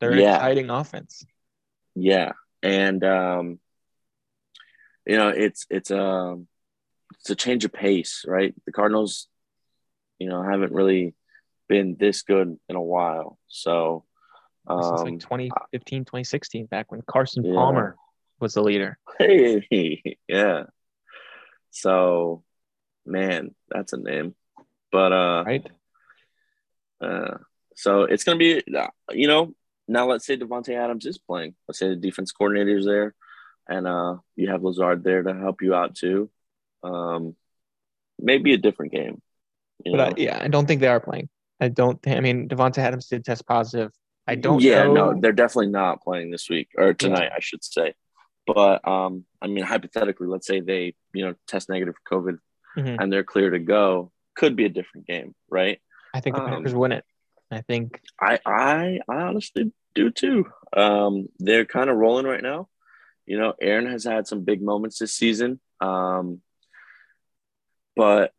[0.00, 0.36] They're an Yeah.
[0.36, 1.24] exciting offense.
[1.94, 2.32] Yeah,
[2.62, 3.60] and um,
[5.06, 6.36] you know it's it's a
[7.20, 8.54] it's a change of pace, right?
[8.66, 9.28] The Cardinals,
[10.18, 11.14] you know, haven't really
[11.68, 13.38] been this good in a while.
[13.46, 14.04] So,
[14.66, 17.54] um, like 2015, 2016, back when Carson Yeah.
[17.54, 17.96] Palmer
[18.40, 18.98] was the leader.
[19.18, 20.64] hey, yeah.
[21.70, 22.44] So,
[23.04, 24.34] man, that's a name.
[24.92, 25.66] But uh, Right?
[27.00, 27.38] uh,
[27.74, 28.62] so it's gonna be,
[29.12, 29.54] you know,
[29.88, 31.54] now let's say Davante Adams is playing.
[31.66, 33.14] Let's say the defense coordinator is there,
[33.68, 36.30] and uh, you have Lazard there to help you out too.
[36.82, 37.34] Um,
[38.20, 39.20] maybe a different game.
[39.84, 40.00] But?
[40.00, 41.28] I, yeah, I don't think they are playing.
[41.60, 41.98] I don't.
[42.06, 43.90] I mean, Davante Adams did test positive.
[44.26, 44.62] I don't.
[44.62, 45.12] Yeah, know.
[45.12, 47.94] no, they're definitely not playing this week or tonight, I should say.
[48.46, 52.38] But um, I mean, hypothetically, let's say they, you know, test negative for COVID
[52.76, 52.96] Mhm.
[53.00, 54.10] and they're clear to go.
[54.36, 55.80] Could be a different game, right?
[56.12, 57.04] I think the um, Packers win it.
[57.50, 60.46] I think I I I honestly do too.
[60.76, 62.68] Um, they're kind of rolling right now.
[63.26, 65.60] You know, Aaron has had some big moments this season.
[65.80, 66.42] Um,
[67.96, 68.32] but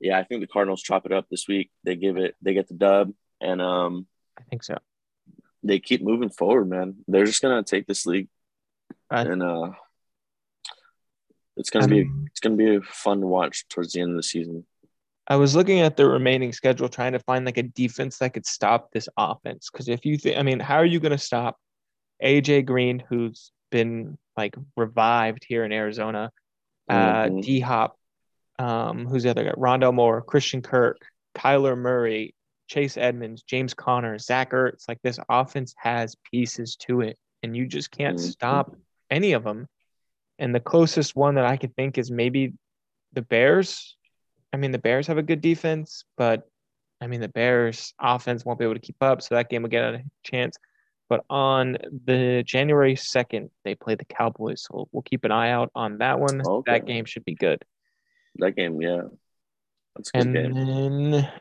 [0.00, 1.70] yeah, I think the Cardinals chop it up this week.
[1.84, 4.06] They give it, they get the dub, and um,
[4.38, 4.76] I think so.
[5.62, 6.96] they keep moving forward, man.
[7.08, 8.28] They're just gonna take this league,
[9.10, 9.70] I- and uh,
[11.56, 14.16] it's gonna be Um, it's gonna be a fun to watch towards the end of
[14.16, 14.66] the season.
[15.28, 18.46] I was looking at the remaining schedule, trying to find like a defense that could
[18.46, 19.70] stop this offense.
[19.70, 21.56] Because if you think, I mean, how are you going to stop
[22.22, 26.30] AJ Green, who's been like revived here in Arizona,
[26.88, 27.42] uh, Mhm.
[27.42, 27.98] D Hop,
[28.60, 29.50] um, who's the other guy?
[29.52, 30.98] Rondale Moore, Christian Kirk,
[31.34, 32.32] Kyler Murray,
[32.68, 34.86] Chase Edmonds, James Conner, Zach Ertz.
[34.88, 38.30] Like this offense has pieces to it, and you just can't Mhm.
[38.30, 38.76] stop
[39.10, 39.68] any of them.
[40.38, 42.54] And the closest one that I could think is maybe
[43.12, 43.96] the Bears.
[44.52, 46.48] I mean, the Bears have a good defense, but
[47.00, 49.70] I mean, the Bears offense won't be able to keep up, so that game will
[49.70, 50.56] get a chance.
[51.08, 54.64] But on the January 2nd, they play the Cowboys.
[54.64, 56.40] So we'll keep an eye out on that one.
[56.44, 56.72] Okay.
[56.72, 57.62] That game should be good.
[58.36, 59.02] That game, yeah,
[59.94, 61.10] that's a good And game.
[61.12, 61.32] then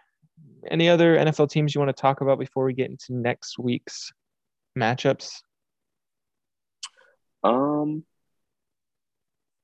[0.69, 4.11] any other NFL teams you want to talk about before we get into next week's
[4.77, 5.41] matchups?
[7.45, 8.03] Um,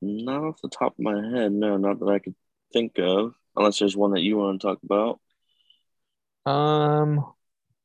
[0.02, 2.36] not off the top of my head, no, not that I could
[2.74, 5.20] think of, unless there's one that you want to talk about.
[6.46, 7.26] Um,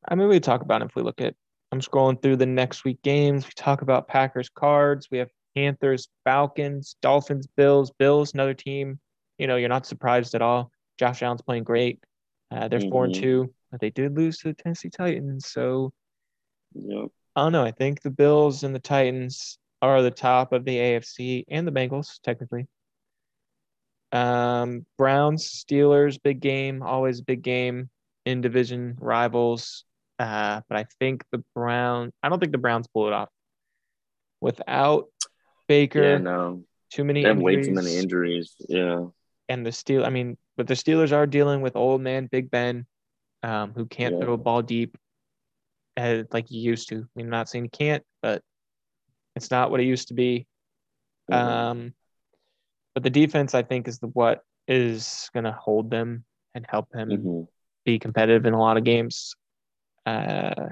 [0.07, 1.35] I mean, we talk about it if we look at.
[1.71, 3.45] I'm scrolling through the next week games.
[3.45, 5.09] We talk about Packers, Cards.
[5.11, 7.91] We have Panthers, Falcons, Dolphins, Bills.
[7.97, 8.99] Bills, another team.
[9.37, 10.71] You know, you're not surprised at all.
[10.97, 11.99] Josh Allen's playing great.
[12.51, 13.19] Uh, they're four and Mhm.
[13.19, 15.47] two, but they did lose to the Tennessee Titans.
[15.47, 15.91] So
[16.73, 17.09] Yep.
[17.35, 17.63] I don't know.
[17.63, 21.71] I think the Bills and the Titans are the top of the AFC and the
[21.71, 22.67] Bengals, technically.
[24.11, 27.89] Um, Browns, Steelers, big game, always big game
[28.25, 29.83] in division rivals.
[30.19, 33.29] Uh, but I think the Brown, I don't think the Browns pull it off.
[34.41, 35.09] Without
[35.67, 38.55] Baker, Yeah, no, too many they have injuries, way too many injuries.
[38.67, 39.07] Yeah,
[39.49, 42.85] and the Steel, I mean, but the Steelers are dealing with old man Big Ben,
[43.43, 44.25] um, who can't Yeah.
[44.25, 44.97] throw a ball deep,
[45.97, 46.95] uh, like he used to.
[46.97, 48.41] I mean, I'm not saying he can't, but
[49.37, 50.47] it's not what it used to be.
[51.31, 51.35] Mhm.
[51.35, 51.93] Um,
[52.93, 56.93] but the defense, I think, is the what is going to hold them and help
[56.93, 57.47] him Mhm.
[57.85, 59.35] be competitive in a lot of games.
[60.05, 60.69] Uh,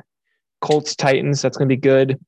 [0.61, 2.19] Colts Titans, that's going to be good.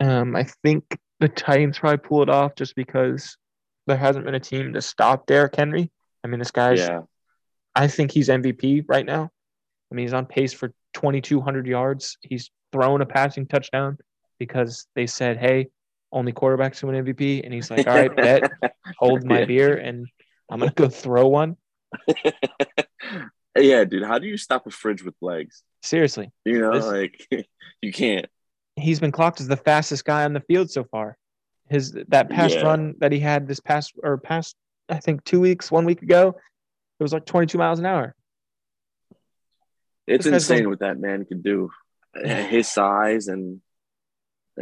[0.00, 3.36] Um, I think the Titans probably pull it off just because
[3.86, 5.90] there hasn't been a team to stop Derrick Henry.
[6.24, 7.02] I mean, this guy's, yeah,
[7.74, 9.30] I think he's MVP right now.
[9.90, 12.16] I mean, he's on pace for 2,200 yards.
[12.22, 13.98] He's thrown a passing touchdown
[14.46, 15.68] because they said, hey,
[16.10, 17.42] only quarterbacks who win MVP.
[17.44, 18.50] And he's like, all right, bet,
[18.98, 20.08] hold my beer, and
[20.50, 21.56] I'm going to go throw one.
[23.56, 24.02] yeah, dude.
[24.02, 25.62] How do you stop a fridge with legs?
[25.82, 26.32] Seriously.
[26.44, 26.86] You know, This-
[27.30, 27.46] like
[27.82, 28.26] you can't.
[28.74, 31.16] he's been clocked as the fastest guy on the field so far.
[31.68, 32.62] His that past Yeah.
[32.64, 34.56] run that he had this past or past
[34.88, 36.34] I think two weeks, one week ago,
[36.98, 38.14] it was like 22 miles an hour.
[40.06, 41.70] It's This insane what that man could do.
[42.14, 43.60] His size and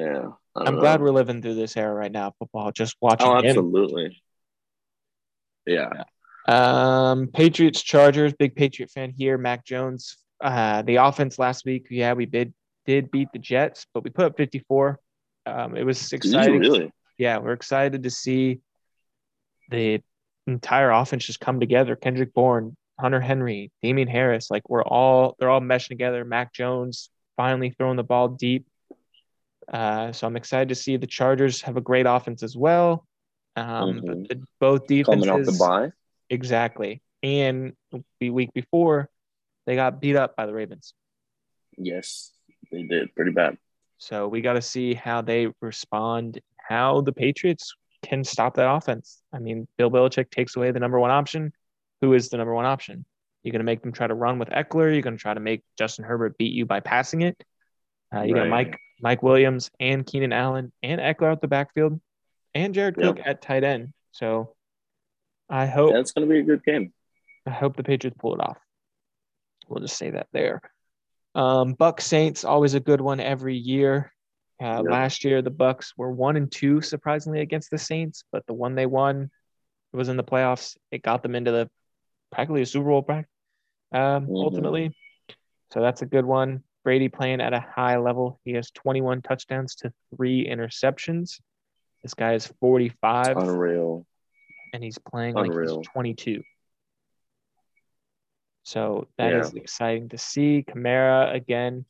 [0.00, 0.28] yeah.
[0.56, 2.72] I'm glad we're living through this era right now, football.
[2.72, 4.20] Just watching Oh, absolutely.
[5.66, 6.04] Yeah.
[6.48, 9.38] Um, Patriots, Chargers, big Patriot fan here.
[9.38, 10.16] Mac Jones.
[10.40, 12.52] Uh, the offense last week, yeah, we did
[12.86, 14.98] did beat the Jets, but we put up 54.
[15.46, 16.58] Um, it was exciting.
[16.58, 16.90] really?
[17.18, 18.60] yeah, we're excited to see
[19.70, 20.02] the
[20.46, 21.94] entire offense just come together.
[21.94, 26.24] Kendrick Bourne, Hunter Henry, Damien Harris, like we're all they're all meshing together.
[26.24, 28.66] Mac Jones finally throwing the ball deep.
[29.70, 33.06] Uh, so I'm excited to see the Chargers have a great offense as well.
[33.56, 34.06] Um, Mhm.
[34.06, 35.92] but the, both defenses Coming off the bye.
[36.28, 37.74] exactly, and
[38.20, 39.08] the week before
[39.66, 40.94] they got beat up by the Ravens.
[41.76, 42.32] Yes,
[42.72, 43.58] they did pretty bad.
[43.98, 49.22] So we got to see how they respond, how the Patriots can stop that offense.
[49.32, 51.52] I mean, Bill Belichick takes away the number one option.
[52.00, 53.04] Who is the number one option?
[53.42, 54.92] You're going to make them try to run with Ekeler.
[54.92, 57.42] You're going to try to make Justin Herbert beat you by passing it.
[58.14, 62.00] Uh, you got Mike Mike Williams and Keenan Allen and Ekeler out the backfield,
[62.54, 63.16] and Jared Yep.
[63.16, 63.92] Cook at tight end.
[64.12, 64.54] So
[65.48, 66.92] I hope that's going to be a good game.
[67.46, 68.58] I hope the Patriots pull it off.
[69.68, 70.60] We'll just say that there.
[71.34, 74.12] Um, Buck Saints always a good one every year.
[74.60, 74.84] Uh, Yep.
[74.90, 78.74] Last year the Bucks were one and two surprisingly against the Saints, but the one
[78.74, 79.30] they won
[79.92, 80.76] it was in the playoffs.
[80.90, 81.70] It got them into the
[82.30, 83.30] practically a Super Bowl bracket,
[83.92, 84.36] um, Mhm.
[84.44, 84.96] ultimately.
[85.72, 86.62] So that's a good one.
[86.82, 88.40] Brady playing at a high level.
[88.44, 91.40] He has 21 touchdowns to three interceptions.
[92.02, 94.06] This guy is 45 Unreal.
[94.72, 96.42] and he's playing like he's 22.
[98.62, 99.60] So that is Yeah.
[99.60, 100.62] exciting to see.
[100.66, 101.84] Kamara again,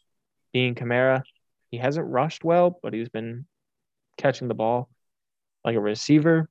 [0.53, 1.23] being Kamara,
[1.71, 3.47] he hasn't rushed well, but he's been
[4.17, 4.89] catching the ball
[5.65, 6.49] like a receiver.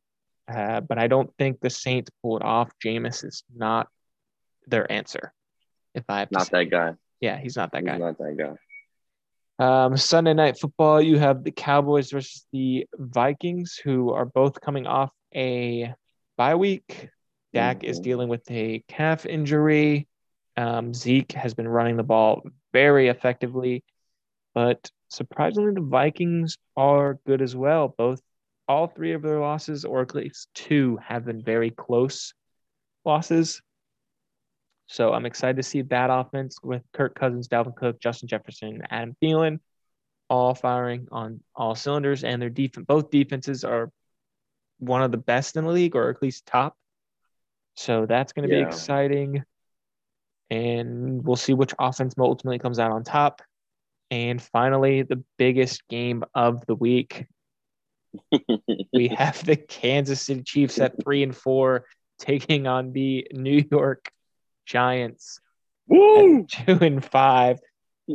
[0.48, 2.72] Uh, but I don't think the Saints pull it off.
[2.84, 3.88] Jameis is not
[4.68, 5.34] their answer.
[5.94, 6.96] If I have to Not that guy.
[7.20, 7.98] Yeah, he's not that He's guy.
[7.98, 8.56] not that guy.
[9.60, 14.88] Um, Sunday night football, you have the Cowboys versus the Vikings, who are both coming
[14.88, 15.94] off a
[16.38, 17.10] bye week.
[17.54, 18.04] Dak is Mhm.
[18.04, 20.08] dealing with a calf injury.
[20.56, 22.44] Um, Zeke has been running the ball
[22.74, 23.84] very effectively,
[24.54, 27.90] but surprisingly, the Vikings are good as well.
[27.98, 28.22] Both,
[28.68, 32.34] all three of their losses, or at least two, have been very close
[33.04, 33.62] losses.
[34.90, 39.16] So I'm excited to see that offense with Kirk Cousins, Dalvin Cook, Justin Jefferson, Adam
[39.22, 39.60] Thielen,
[40.32, 43.92] all firing on all cylinders, and their defense, both defenses are
[44.80, 46.76] one of the best in the league, or at least top.
[47.76, 49.44] So that's going to be exciting,
[50.50, 53.44] and we'll see which offense ultimately comes out on top.
[54.10, 57.28] And finally, the biggest game of the week.
[58.92, 61.86] We have the Kansas City Chiefs at three and four
[62.18, 64.12] taking on the New York
[64.70, 65.42] Giants
[65.90, 66.46] Woo!
[66.50, 67.60] two and five.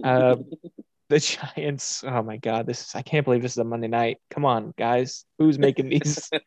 [0.02, 0.36] Uh,
[1.10, 2.02] the Giants.
[2.06, 4.18] Oh my God, this is, I can't believe this is a Monday night.
[4.30, 6.30] Come on, guys, who's making these?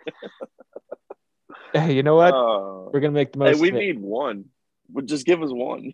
[1.74, 2.34] Hey, you know what?
[2.34, 2.90] Oh.
[2.94, 3.60] We're gonna make the hey, most.
[3.60, 3.80] we of it.
[3.80, 4.46] need one.
[4.90, 5.92] Well, Just give us one.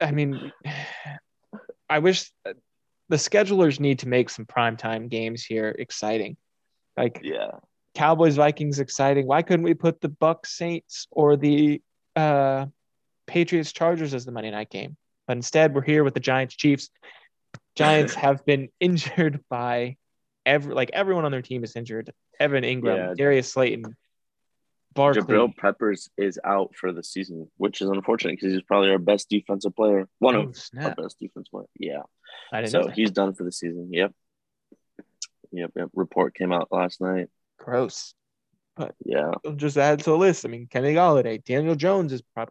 [0.00, 0.52] I mean,
[1.88, 6.36] I wish the schedulers need to make some primetime games here exciting.
[6.96, 7.52] Like yeah.
[7.94, 9.28] Cowboys Vikings exciting.
[9.28, 11.80] Why couldn't we put the Bucks Saints or the
[12.16, 12.66] uh,
[13.26, 14.96] Patriots Chargers as the Monday night game?
[15.26, 16.90] But instead, we're here with the Giants Chiefs.
[17.76, 19.96] Giants have been injured by
[20.46, 22.12] every like everyone on their team is injured.
[22.40, 23.14] Evan Engram, Yeah.
[23.16, 23.96] Darius Slayton,
[24.94, 25.22] Barkley.
[25.22, 29.28] Jabril Peppers is out for the season, which is unfortunate because he's probably our best
[29.30, 30.08] defensive player.
[30.18, 31.66] One Oh, of our best defense player.
[31.78, 32.02] Yeah.
[32.66, 33.88] So he's done for the season.
[33.92, 34.12] Yep.
[35.52, 35.70] Yep.
[35.76, 35.88] Yep.
[35.94, 37.28] Report came out last night.
[37.58, 38.14] Gross.
[38.76, 39.30] But yeah.
[39.56, 40.44] Just add to the list.
[40.44, 42.50] I mean, Kenny Golladay, Daniel Jones is prob-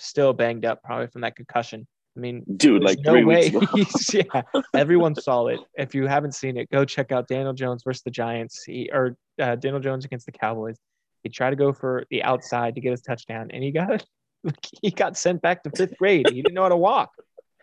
[0.00, 1.86] still banged up, probably from that concussion.
[2.16, 3.52] I mean, Dude, like no way.
[4.12, 4.42] Yeah,
[4.74, 5.60] everyone saw it.
[5.74, 8.64] If you haven't seen it, go check out Daniel Jones versus the Giants.
[8.64, 10.76] He or uh, Daniel Jones against the Cowboys.
[11.22, 14.04] He tried to go for the outside to get his touchdown, and he got
[14.82, 16.28] he got sent back to fifth grade.
[16.28, 17.10] He didn't know how to walk.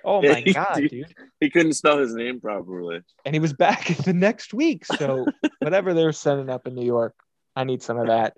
[0.06, 0.92] Oh Yeah, my he god, did.
[0.92, 1.16] dude!
[1.42, 3.02] he couldn't spell his name properly.
[3.26, 4.86] And he was back the next week.
[4.86, 5.26] So
[5.60, 7.16] whatever they're sending up in New York,
[7.56, 8.38] I need some of that.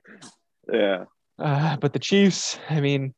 [0.72, 1.06] Yeah.
[1.38, 3.14] Uh, but the Chiefs, I mean,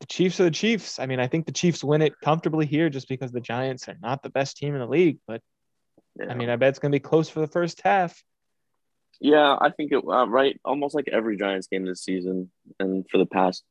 [0.00, 0.98] the Chiefs are the Chiefs.
[0.98, 3.96] I mean, I think the Chiefs win it comfortably here just because the Giants are
[4.02, 5.18] not the best team in the league.
[5.26, 5.40] But
[6.18, 6.26] yeah.
[6.30, 8.22] I mean, I bet it's going to be close for the first half.
[9.20, 10.60] Yeah, I think it uh, right.
[10.64, 13.64] Almost like every Giants game this season, and for the past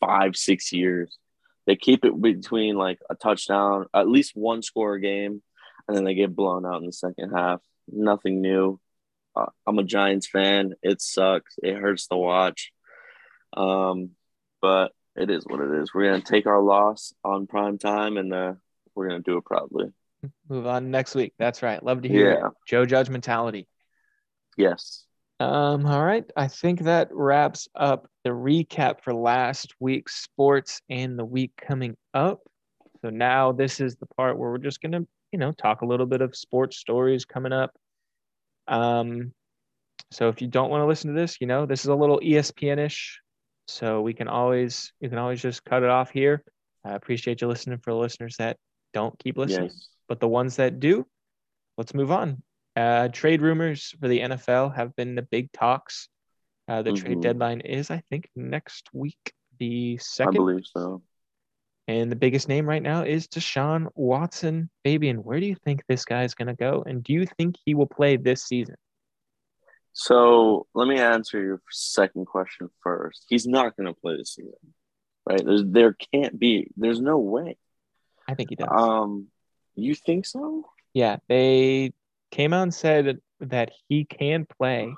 [0.00, 1.18] five, six years,
[1.66, 5.42] they keep it between like a touchdown, at least one score a game,
[5.86, 7.60] and then they get blown out in the second half.
[7.92, 8.80] Nothing new.
[9.34, 10.72] Uh, I'm a Giants fan.
[10.82, 11.56] It sucks.
[11.62, 12.72] It hurts to watch.
[13.54, 14.10] Um,
[14.62, 15.92] but it is what it is.
[15.94, 18.54] We're gonna take our loss on prime time, and uh,
[18.94, 19.92] we're gonna do it proudly.
[20.48, 21.34] Move on next week.
[21.38, 21.82] That's right.
[21.82, 22.32] Love to hear.
[22.32, 22.48] Yeah.
[22.66, 23.68] Joe Judge mentality.
[24.56, 25.04] Yes.
[25.38, 26.24] Um, all right.
[26.36, 31.96] I think that wraps up the recap for last week's sports and the week coming
[32.14, 32.40] up.
[33.02, 35.02] So now this is the part where we're just gonna,
[35.32, 37.72] you know, talk a little bit of sports stories coming up.
[38.66, 39.32] Um,
[40.10, 42.20] so if you don't want to listen to this, you know, this is a little
[42.20, 43.20] ESPN-ish.
[43.68, 46.42] So we can always you can always just cut it off here.
[46.84, 48.56] I appreciate you listening for the listeners that
[48.94, 49.70] don't keep listening.
[49.70, 49.88] Yes.
[50.08, 51.06] But the ones that do,
[51.76, 52.42] let's move on.
[52.76, 56.08] Uh, trade rumors for the NFL have been the big talks.
[56.68, 57.22] Uh, the trade Mhm.
[57.22, 60.34] deadline is, I think, next week, the second.
[60.34, 61.02] I believe so.
[61.88, 64.68] And the biggest name right now is Deshaun Watson.
[64.84, 66.82] Fabian, where do you think this guy is going to go?
[66.86, 68.74] And do you think he will play this season?
[69.98, 73.24] So let me answer your second question first.
[73.30, 74.52] He's not going to play this season,
[75.24, 75.42] right?
[75.42, 76.70] There's there can't be.
[76.76, 77.56] There's no way.
[78.28, 78.68] I think he does.
[78.70, 79.28] Um,
[79.74, 80.66] you think so?
[80.92, 81.94] yeah, they
[82.30, 84.92] came out and said that he can play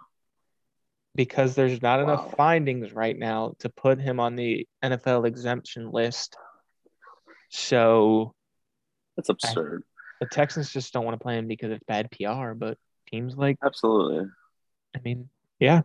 [1.15, 2.35] because there's not enough Wow.
[2.37, 6.37] findings right now to put him on the NFL exemption list.
[7.51, 8.35] So
[9.17, 9.85] That's absurd.
[10.21, 12.53] the Texans just don't want to play him because it's bad PR.
[12.55, 12.79] But
[13.11, 14.29] teams like, Absolutely.
[14.97, 15.28] I mean,
[15.59, 15.82] yeah,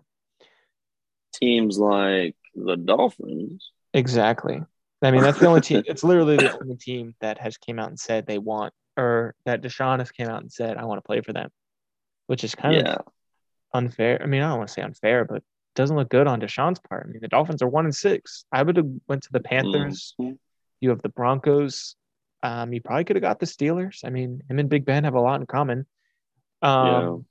[1.34, 3.72] Teams like the Dolphins.
[3.94, 4.62] exactly.
[5.02, 5.84] I mean, that's the only team.
[5.86, 9.62] It's literally the only team that has came out and said they want, or that
[9.62, 11.50] Deshaun has came out and said I want to play for them,
[12.28, 12.94] which is kind Yeah.
[12.96, 13.06] of
[13.74, 14.22] unfair.
[14.22, 15.44] I mean, I don't want to say unfair, but
[15.76, 17.08] doesn't look good on Deshaun's part.
[17.08, 18.46] I mean, the Dolphins are one and six.
[18.52, 20.14] I would have went to the Panthers.
[20.22, 20.38] Mhm.
[20.80, 21.96] You have the Broncos.
[22.44, 24.06] Um, you probably could have got the Steelers.
[24.06, 25.88] I mean, him and Big Ben have a lot in common.
[26.62, 27.26] Um,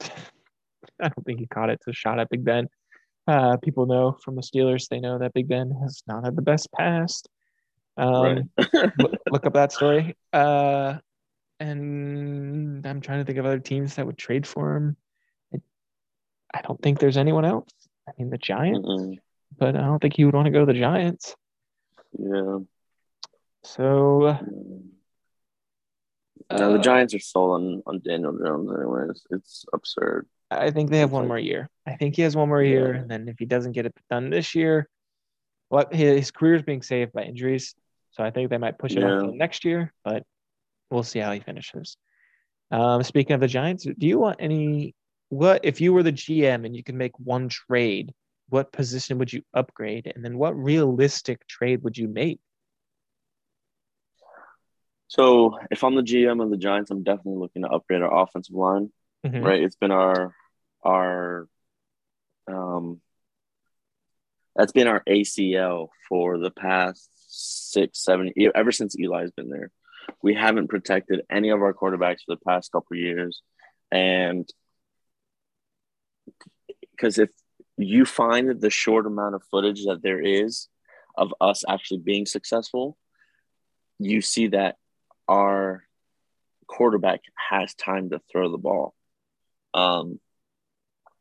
[1.00, 2.68] I don't think he caught it to shot at Big Ben.
[3.26, 6.42] Uh, people know from the Steelers, they know that Big Ben has not had the
[6.42, 7.28] best past.
[7.96, 8.92] Um, right.
[8.98, 10.16] look, look up that story.
[10.32, 10.96] Uh,
[11.58, 14.96] and I'm trying to think of other teams that would trade for him.
[15.54, 15.58] I,
[16.54, 17.70] I don't think there's anyone else.
[18.08, 19.18] I mean, the Giants, Mm-mm.
[19.58, 21.36] but I don't think he would want to go to the Giants.
[22.18, 22.58] Yeah.
[23.62, 24.38] So uh,
[26.52, 29.22] No, the uh, Giants are sold on, on Daniel Jones, anyways.
[29.30, 30.26] It's absurd.
[30.50, 31.68] I think they have one more year.
[31.86, 34.30] I think he has one more year, and then if he doesn't get it done
[34.30, 34.88] this year,
[35.68, 37.74] what his, his career is being saved by injuries.
[38.10, 39.14] So I think they might push it Yeah.
[39.18, 40.24] until next year, but
[40.90, 41.96] we'll see how he finishes.
[42.72, 44.94] Um, speaking of the Giants, do you want any?
[45.28, 48.12] What if you were the GM and you could make one trade?
[48.48, 52.40] What position would you upgrade, and then what realistic trade would you make?
[55.10, 58.54] So if I'm the GM of the Giants, I'm definitely looking to upgrade our offensive
[58.54, 58.92] line.
[59.26, 59.44] Mhm.
[59.44, 59.60] Right.
[59.60, 60.34] It's been our
[60.84, 61.48] our
[62.46, 63.00] um
[64.54, 67.08] that's been our ACL for the past
[67.72, 69.72] six, seven ever since Eli's been there.
[70.22, 73.42] We haven't protected any of our quarterbacks for the past couple of years.
[73.90, 74.48] And
[76.92, 77.30] because if
[77.76, 80.68] you find that the short amount of footage that there is
[81.16, 82.96] of us actually being successful,
[83.98, 84.76] you see that
[85.30, 85.84] our
[86.66, 87.20] quarterback
[87.50, 88.94] has time to throw the ball.
[89.72, 90.18] Um,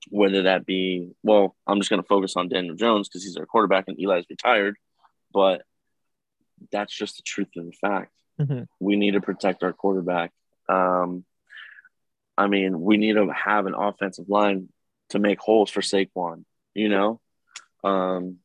[0.10, 3.46] whether that be, well, I'm just going to focus on Daniel Jones because he's our
[3.46, 4.76] quarterback and Eli's retired,
[5.32, 5.62] but
[6.72, 8.12] that's just the truth of the fact.
[8.40, 8.68] Mhm.
[8.80, 10.32] We need to protect our quarterback.
[10.68, 11.26] Um,
[12.38, 14.70] I mean, we need to have an offensive line
[15.10, 17.20] to make holes for Saquon, you know?
[17.84, 18.40] Um,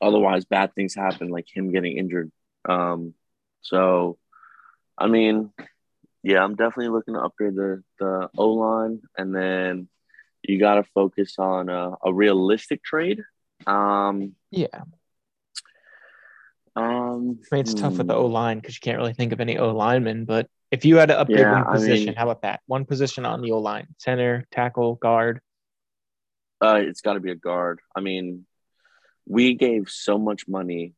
[0.00, 2.30] otherwise, bad things happen, like him getting injured.
[2.68, 3.14] Um,
[3.60, 4.18] so,
[4.98, 5.52] I mean,
[6.22, 9.88] yeah, I'm definitely looking to upgrade the the O line, and then
[10.42, 13.22] you got to focus on a, a realistic trade.
[13.66, 14.66] Um, Yeah,
[16.74, 18.20] um, I mean it's tough with the hmm.
[18.20, 20.24] O line because you can't really think of any O linemen.
[20.24, 22.60] But if you had to upgrade Yeah, one I position, mean- how about that?
[22.66, 25.40] One position on the O line: center, tackle, guard.
[26.60, 27.80] Uh, it's got to be a guard.
[27.96, 28.46] I mean,
[29.26, 30.94] we gave so much money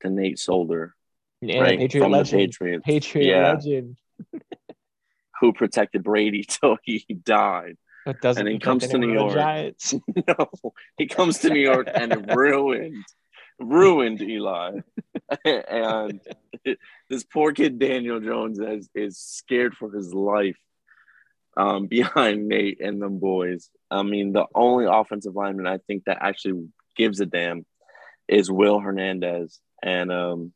[0.00, 0.94] to Nate Solder,
[1.42, 2.40] Yeah, right, Patriot from legend.
[2.40, 3.52] the Patriots, Patriot Yeah.
[3.54, 3.96] legend.
[5.40, 7.76] who protected Brady till he died.
[8.06, 9.34] But doesn't And he comes to New York.
[9.34, 9.94] Giants.
[10.28, 10.50] no,
[10.96, 13.04] he comes to New York and it ruined,
[13.60, 14.78] ruined Eli.
[15.44, 16.20] and
[17.10, 20.58] this poor kid Daniel Jones is, is scared for his life
[21.56, 23.68] um, behind Nate and them boys.
[23.90, 27.66] I mean, the only offensive lineman I think that actually gives a damn
[28.28, 30.52] is Will Hernandez, and um,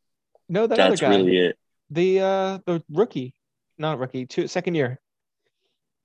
[0.49, 1.59] No, that other that's guy, really it.
[1.91, 3.35] the uh, the rookie,
[3.79, 5.01] not rookie, two second year.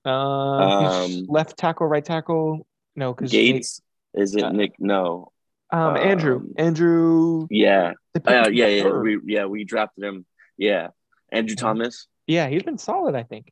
[0.06, 2.66] Uh, Um, left tackle, right tackle.
[2.96, 3.82] No, because Gates
[4.14, 4.74] is it uh, Nick?
[4.80, 5.32] No,
[5.72, 7.48] Um, Andrew, um, Andrew.
[7.50, 8.88] yeah, uh, yeah, yeah.
[8.90, 10.26] We yeah we drafted him.
[10.58, 10.90] Yeah,
[11.32, 11.56] Andrew.
[11.56, 12.08] Thomas.
[12.28, 13.16] yeah, he's been solid.
[13.16, 13.52] I think.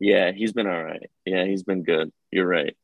[0.00, 1.10] Yeah, he's been all right.
[1.26, 2.10] Yeah, he's been good.
[2.30, 2.74] You're right.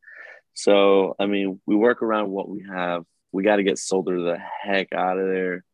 [0.53, 3.05] So, I mean, we work around what we have.
[3.33, 5.65] We got to get Solder the heck out of there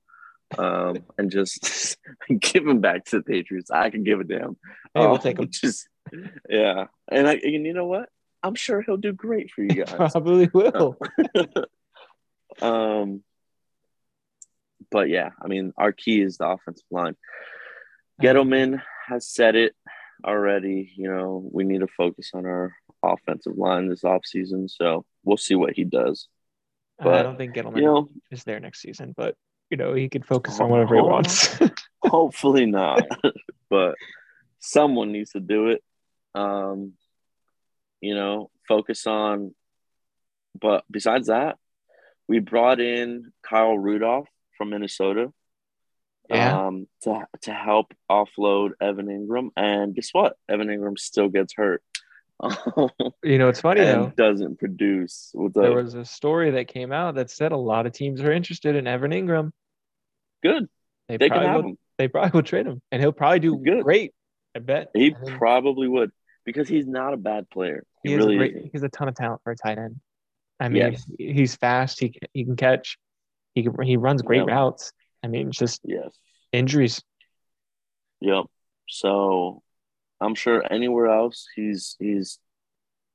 [0.58, 1.96] um, and just
[2.40, 3.70] give him back to the Patriots.
[3.70, 4.56] I can give a damn.
[4.94, 5.48] Hey, we'll Um, take him.
[5.50, 5.88] Just,
[6.48, 6.86] yeah.
[7.10, 8.08] And, I, and you know what?
[8.42, 10.12] I'm sure he'll do great for you guys.
[10.12, 10.96] Probably will.
[12.60, 13.22] um,
[14.90, 17.16] but yeah, I mean, our key is the offensive line.
[18.20, 19.74] Gettleman has said it
[20.24, 20.92] already.
[20.96, 22.72] You know, we need to focus on our
[23.02, 24.70] offensive line this offseason.
[24.70, 26.28] So we'll see what he does.
[26.98, 29.34] But, I don't think Gettleman you know, is there next season, but
[29.72, 31.58] you know he can focus on whatever he wants.
[32.02, 33.02] hopefully not,
[33.70, 33.94] but
[34.60, 35.82] someone needs to do it.
[36.34, 36.92] Um,
[38.02, 39.54] you know, focus on.
[40.60, 41.56] But besides that,
[42.28, 45.32] we brought in Kyle Rudolph from Minnesota.
[46.28, 46.66] Yeah.
[46.66, 50.36] Um, to to help offload Evan Engram, and guess what?
[50.50, 51.82] Evan Engram still gets hurt.
[53.22, 54.12] you know, it's funny though.
[54.16, 55.30] Doesn't produce.
[55.32, 55.84] What's there up?
[55.84, 58.86] was a story that came out that said a lot of teams are interested in
[58.86, 59.52] Evan Engram.
[60.42, 60.68] Good.
[61.08, 61.78] They, They can probably have will, him.
[61.98, 63.82] they probably will trade him, and he'll probably do Good.
[63.84, 64.12] great.
[64.54, 66.10] I bet He I mean, probably would
[66.44, 67.84] because he's not a bad player.
[68.02, 68.62] He, he, really is a great, isn't.
[68.64, 70.00] he has a ton of talent for a tight end.
[70.60, 71.04] I mean, Yes.
[71.18, 71.98] he's fast.
[72.00, 72.98] He can- he can catch.
[73.54, 74.54] He can, he runs great Yeah.
[74.54, 74.92] routes.
[75.22, 76.10] I mean, it's just Yes.
[76.52, 77.02] injuries.
[78.20, 78.46] Yep.
[78.88, 79.62] So
[80.20, 82.38] I'm sure anywhere else he's he's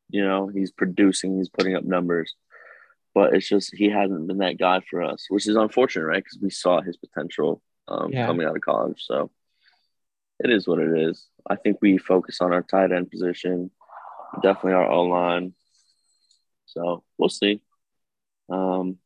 [0.10, 2.34] you know, he's producing, he's putting up numbers.
[3.18, 6.24] But it's just he hasn't been that guy for us, which is unfortunate, right?
[6.24, 8.28] Because we saw his potential um, Yeah.
[8.28, 9.04] coming out of college.
[9.08, 9.32] So
[10.40, 11.28] it is what it is.
[11.50, 13.72] I think we focus on our tight end position,
[14.44, 15.56] definitely our O line.
[16.68, 17.60] So we'll see.
[18.50, 19.00] Um,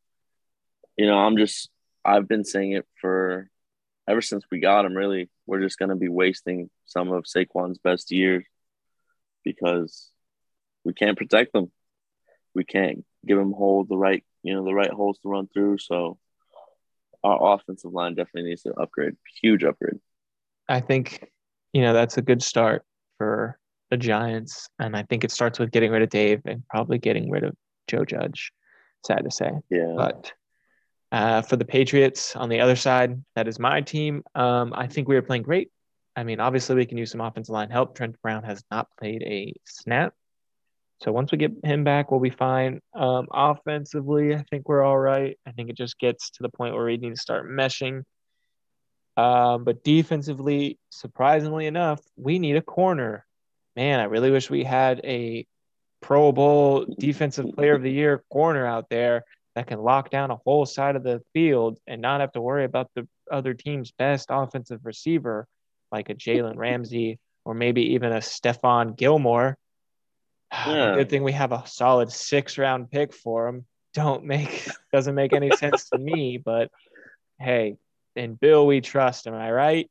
[0.97, 1.70] you know, I'm just
[2.03, 3.49] I've been saying it for
[4.09, 4.93] ever since we got him.
[4.93, 8.43] Really, we're just going to be wasting some of Saquon's best years
[9.45, 10.09] because
[10.84, 11.72] we can't protect them.
[12.53, 15.77] We can't give him hold the right, you know, the right holes to run through.
[15.77, 16.17] So
[17.23, 19.99] our offensive line definitely needs to upgrade, huge upgrade.
[20.67, 21.29] I think,
[21.73, 22.83] you know, that's a good start
[23.17, 24.69] for the Giants.
[24.79, 27.55] And I think it starts with getting rid of Dave and probably getting rid of
[27.87, 28.51] Joe Judge.
[29.05, 29.51] Sad to say.
[29.69, 30.31] Yeah, But
[31.11, 34.23] uh, for the Patriots on the other side, that is my team.
[34.33, 35.71] Um, I think we are playing great.
[36.15, 37.95] I mean, obviously, we can use some offensive line help.
[37.95, 40.13] Trent Brown has not played a snap.
[41.01, 42.79] So once we get him back, we'll be fine.
[42.93, 45.35] Um, offensively, I think we're all right.
[45.47, 48.03] I think it just gets to the point where we need to start meshing.
[49.17, 53.25] Um, but defensively, surprisingly enough, we need a corner.
[53.75, 55.45] Man, I really wish we had a
[56.01, 59.23] Pro Bowl defensive player of the year corner out there
[59.55, 62.63] that can lock down a whole side of the field and not have to worry
[62.63, 65.47] about the other team's best offensive receiver
[65.91, 69.57] like a Jalen Ramsey or maybe even a Stephon Gilmore.
[70.51, 70.95] Yeah.
[70.95, 73.65] Good thing we have a solid six round pick for him.
[73.93, 76.69] Don't make doesn't make any sense to me, but
[77.39, 77.77] hey,
[78.15, 79.27] in Bill we trust.
[79.27, 79.89] Am I right?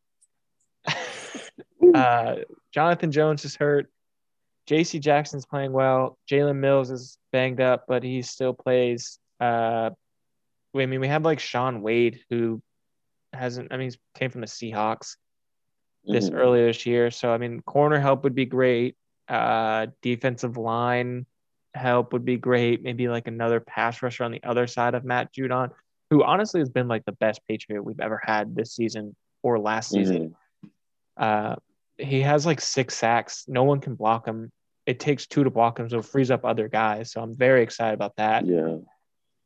[1.94, 2.36] uh,
[2.72, 3.90] Jonathan Jones is hurt.
[4.66, 4.98] J.C.
[5.00, 6.16] Jackson's playing well.
[6.30, 9.18] Jalen Mills is banged up, but he still plays.
[9.40, 9.90] Uh,
[10.76, 12.62] I mean, we have like Shaun Wade, who
[13.32, 13.72] hasn't.
[13.72, 15.16] I mean, he came from the Seahawks
[16.04, 16.36] this Mhm.
[16.36, 17.10] earlier this year.
[17.10, 18.96] So I mean, corner help would be great.
[19.30, 21.24] Uh, defensive line
[21.74, 22.82] help would be great.
[22.82, 25.70] Maybe like another pass rusher on the other side of Matt Judon,
[26.10, 29.14] who honestly has been like the best Patriot we've ever had this season
[29.44, 30.34] or last season.
[31.16, 31.54] Uh,
[31.96, 33.44] he has like six sacks.
[33.46, 34.50] No one can block him.
[34.86, 37.12] It takes two to block him, so it frees up other guys.
[37.12, 38.44] So I'm very excited about that.
[38.46, 38.78] Yeah.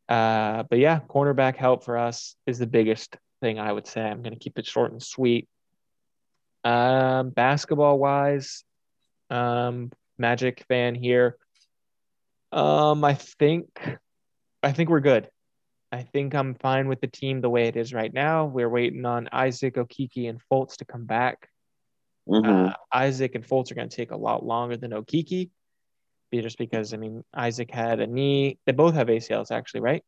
[0.08, 4.00] Uh, but yeah, cornerback help for us is the biggest thing I would say.
[4.00, 5.48] I'm going to keep it short and sweet.
[6.62, 8.64] Um, basketball wise,
[9.30, 11.36] um, Magic fan here.
[12.52, 13.66] Um, I think,
[14.62, 15.28] I think we're good.
[15.90, 18.46] I think I'm fine with the team the way it is right now.
[18.46, 21.48] We're waiting on Isaac, Okeke, and Fultz to come back.
[22.28, 22.70] Mhm.
[22.70, 25.50] Uh, Isaac and Fultz are going to take a lot longer than Okeke,
[26.32, 28.58] just because I mean Isaac had a knee.
[28.66, 30.04] They both have ACLs actually, right?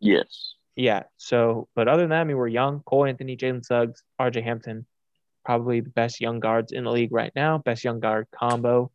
[0.00, 0.54] yes.
[0.76, 1.04] Yeah.
[1.18, 2.80] So, but other than that, I mean, we're young.
[2.80, 4.86] Cole Anthony, Jalen Suggs, RJ Hampton,
[5.44, 7.58] probably the best young guards in the league right now.
[7.58, 8.90] Best young guard combo.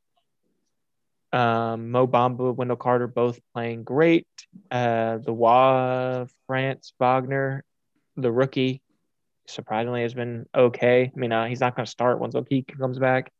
[1.32, 4.28] Um, Mo Bamba, Wendell Carter, both playing great.
[4.72, 7.64] Uh, the Wa Franz Wagner,
[8.18, 8.82] the rookie,
[9.46, 11.12] surprisingly has been okay.
[11.16, 13.32] I mean, uh, he's not going to start once Okeke comes back.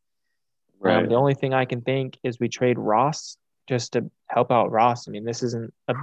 [0.78, 0.98] Right.
[0.98, 3.36] Um, the only thing I can think is we trade Ross
[3.68, 5.08] just to help out Ross.
[5.08, 5.94] I mean, this isn't a,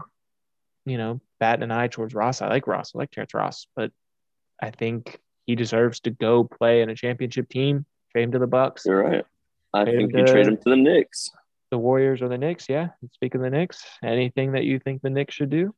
[0.85, 2.41] you know, batting an eye towards Ross.
[2.41, 2.91] I like Ross.
[2.93, 3.91] I like Terrence Ross, but
[4.61, 7.85] I think he deserves to go play in a championship team.
[8.11, 9.25] Trade him to the Bucks, You're right.
[9.73, 11.31] I Trade think you to- trade him to the Knicks.
[11.71, 12.69] the Warriors, or the Knicks.
[12.69, 12.89] Yeah.
[13.13, 15.73] Speaking of the Knicks, anything that you think the Knicks should do?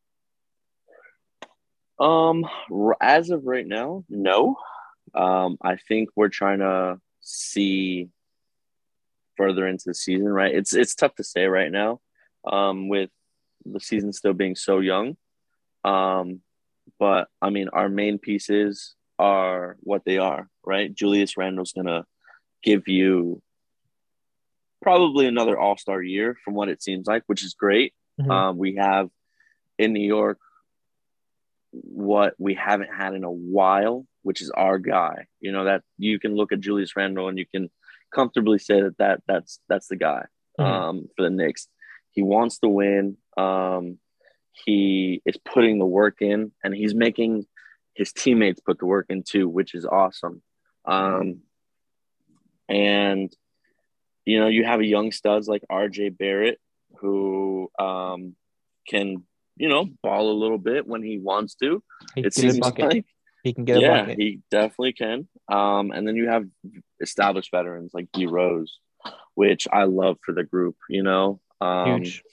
[2.00, 2.46] Um,
[3.02, 4.58] as of right now, no.
[5.14, 8.10] Um, I think we're trying to see
[9.38, 10.54] further into the season, right?
[10.54, 12.00] It's it's tough to say right now,
[12.46, 13.10] um, with
[13.66, 15.18] the season still being so young.
[15.84, 16.42] Um,
[17.00, 20.94] but I mean, our main pieces are what they are, right?
[20.94, 22.06] Julius Randle's gonna
[22.64, 23.42] give you
[24.82, 27.94] probably another All Star year from what it seems like, which is great.
[28.20, 28.32] Mhm.
[28.32, 29.10] Um, we have
[29.78, 30.40] in New York
[31.72, 35.28] what we haven't had in a while, which is our guy.
[35.40, 37.70] You know that you can look at Julius Randle and you can
[38.12, 40.26] comfortably say that, that that's that's the guy
[40.60, 40.64] Mhm.
[40.66, 41.68] um, for the Knicks.
[42.12, 43.18] He wants to win.
[43.38, 44.00] Um,
[44.66, 47.46] he is putting the work in, and he's making
[48.00, 50.42] his teammates put the work in too, which is awesome.
[50.86, 51.42] Um,
[52.70, 53.30] and
[54.26, 56.60] you know, you have a young studs like RJ Barrett
[57.02, 58.36] who um,
[58.88, 59.24] can,
[59.58, 61.84] you know, ball a little bit when he wants to.
[62.16, 63.06] He It can get a seems like,
[63.44, 65.28] He can get yeah, he definitely can.
[65.52, 66.46] Um, and then you have
[67.02, 68.80] established veterans like D Rose,
[69.36, 70.78] which I love for the group.
[70.90, 72.24] You know, um, Huge.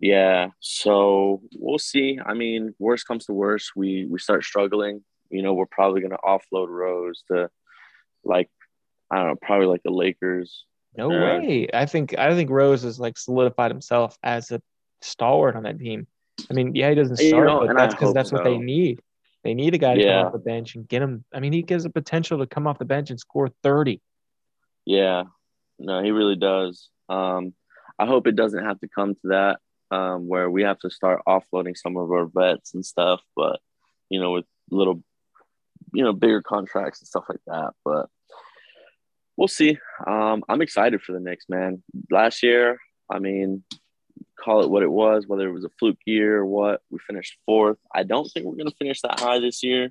[0.00, 0.48] Yeah.
[0.60, 2.18] So we'll see.
[2.24, 5.04] I mean, worst comes to worst, we we start struggling.
[5.30, 7.50] You know, we're probably gonna offload Rose to
[8.24, 8.50] like
[9.10, 10.64] I don't know, probably like the Lakers.
[10.96, 11.38] No Yeah.
[11.38, 11.68] way.
[11.72, 14.60] I think I think Rose has like solidified himself as a
[15.02, 16.06] stalwart on that team.
[16.50, 19.00] I mean, yeah, he doesn't You start, know, but that's because that's what they need.
[19.44, 20.18] They need a guy to Yeah.
[20.18, 21.24] come off the bench and get him.
[21.32, 24.00] I mean, he gives the potential to come off the bench and score 30.
[24.84, 25.24] Yeah,
[25.78, 26.88] no, he really does.
[27.08, 27.54] Um,
[27.98, 29.60] I hope it doesn't have to come to that
[29.90, 33.20] um, where we have to start offloading some of our vets and stuff.
[33.36, 33.60] But
[34.08, 35.02] you know, with little,
[35.92, 37.72] you know, bigger contracts and stuff like that.
[37.84, 38.08] But
[39.36, 39.78] we'll see.
[40.06, 41.82] Um, I'm excited for the Knicks, man.
[42.10, 42.78] Last year,
[43.10, 43.64] I mean,
[44.38, 46.80] call it what it was, whether it was a fluke year or what.
[46.90, 47.78] We finished fourth.
[47.94, 49.90] I don't think we're gonna finish that high this year.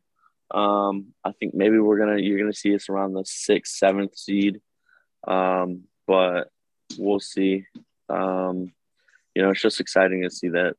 [0.51, 4.61] Um, I think maybe we're gonna you're gonna see us around the sixth, seventh seed.
[5.27, 6.49] Um, but
[6.97, 7.65] we'll see.
[8.09, 8.73] Um,
[9.35, 10.75] you know, it's just exciting to see that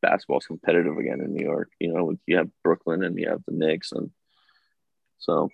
[0.00, 1.70] basketball's competitive again in New York.
[1.78, 4.10] You know, you have Brooklyn and you have the Knicks, and
[5.18, 5.48] so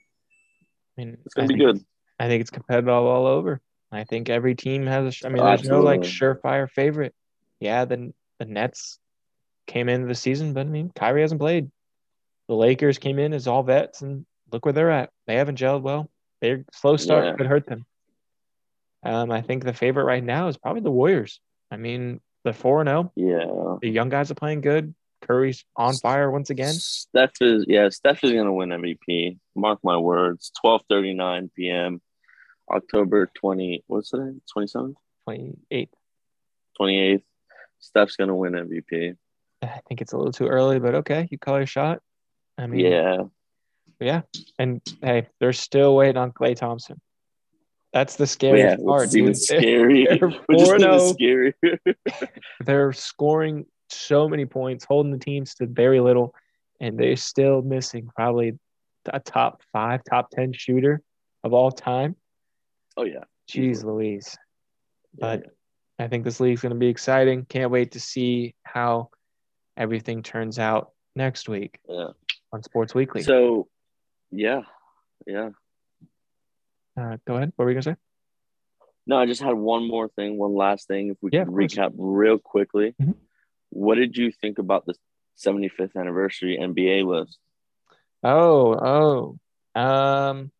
[0.97, 1.85] I mean, it's gonna I be good.
[2.19, 3.61] I think it's competitive all over.
[3.91, 7.15] I think every team has A, I mean, there's no like surefire favorite.
[7.61, 8.99] Yeah, the the Nets
[9.67, 11.71] came into the season, but I mean, Kyrie hasn't played.
[12.49, 15.11] The Lakers came in as all vets, and look where they're at.
[15.27, 16.11] They haven't gelled well.
[16.41, 17.37] Their slow start Yeah.
[17.37, 17.85] could hurt them.
[19.03, 21.41] Um, I think the favorite right now is probably the Warriors.
[21.71, 23.12] I mean, the four and zero.
[23.16, 23.77] Yeah.
[23.81, 24.95] The young guys are playing good.
[25.23, 26.75] Curry's on fire once again.
[26.75, 29.39] Steph is yeah, Steph is gonna win MVP.
[29.57, 30.53] Mark my words.
[30.61, 32.01] Twelve thirty nine p.m.
[32.71, 33.83] October twenty.
[33.87, 34.21] What's it?
[34.53, 35.91] Twenty seventh, Twenty eight.
[36.77, 37.25] twenty eighth.
[37.81, 39.16] Steph's gonna win MVP.
[39.62, 42.01] I think it's a little too early, but okay, you call your shot.
[42.57, 43.25] I mean, Yeah,
[44.01, 44.23] Yeah.
[44.59, 47.01] And hey, they're still waiting on Klay Thompson.
[47.93, 48.76] That's the scary yeah.
[48.76, 49.14] part.
[49.14, 50.07] Even scary.
[50.11, 50.16] they're
[50.53, 51.12] even 4-0.
[51.14, 51.55] scary.
[52.64, 56.34] They're scoring so many points, holding the teams to very little,
[56.80, 58.59] and they're still missing probably
[59.07, 61.01] a top five, top 10 shooter
[61.43, 62.16] of all time.
[62.97, 63.24] oh yeah.
[63.51, 64.36] Jeez Louise.
[65.18, 65.51] But Yeah.
[66.01, 67.47] I think this league's going to be exciting.
[67.47, 69.11] Can't wait to see how
[69.76, 72.09] everything turns out next week yeah.
[72.53, 73.22] on Sports Weekly.
[73.22, 73.68] So,
[74.30, 74.62] yeah,
[75.26, 75.51] yeah.
[76.99, 77.53] Uh, go ahead.
[77.57, 77.97] What were you going to say?
[79.07, 81.11] No, I just had one more thing, one last thing.
[81.11, 81.73] If we Yeah, course.
[81.75, 83.15] recap real quickly, Mhm.
[83.71, 84.95] what did you think about the
[85.37, 87.39] 75th anniversary NBA list?
[88.25, 89.39] Oh,
[89.77, 89.81] oh.
[89.81, 90.51] Um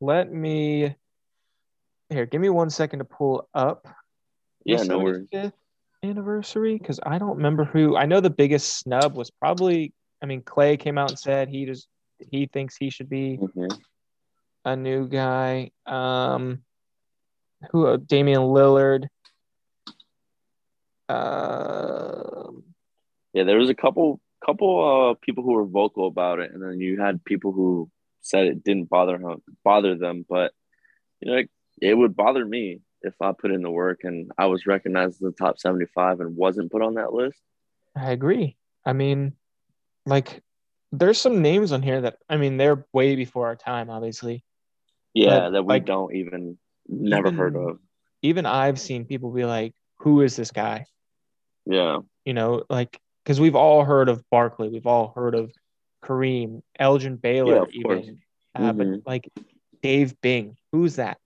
[0.00, 0.96] let me
[2.08, 3.92] here, give me one second to pull up the
[4.72, 5.28] Yeah, no worries.
[5.30, 5.54] 75th
[6.02, 9.92] anniversary because I don't remember who I know the biggest snub was probably
[10.22, 11.86] I mean Klay came out and said he just
[12.18, 13.78] he thinks he should be Mhm.
[14.64, 15.70] A new guy.
[15.86, 16.62] Um
[17.70, 19.06] who uh, Damian Lillard.
[21.08, 22.64] Um
[23.32, 24.70] Yeah, there was a couple couple
[25.10, 27.90] uh people who were vocal about it, and then you had people who
[28.20, 30.52] said it didn't bother him, bother them, but
[31.20, 31.50] you know, it,
[31.80, 35.18] it would bother me if I put in the work and I was recognized as
[35.18, 37.40] the top 75 and wasn't put on that list.
[37.96, 38.56] I agree.
[38.84, 39.32] I mean,
[40.06, 40.42] like,
[40.92, 44.44] there's some names on here that I mean they're way before our time, obviously.
[45.14, 46.58] Yeah, But, that we like, don't even
[46.88, 47.78] never even- heard of.
[48.22, 50.86] Even I've seen people be like, "Who is this guy?"
[51.66, 55.52] Yeah, You know, like because we've all heard of Barkley, we've all heard of
[56.02, 58.20] Kareem, Elgin Baylor, Yeah, even.
[58.54, 59.02] Uh, Mhm.
[59.04, 59.28] But like
[59.82, 61.18] Dave Bing, who's that?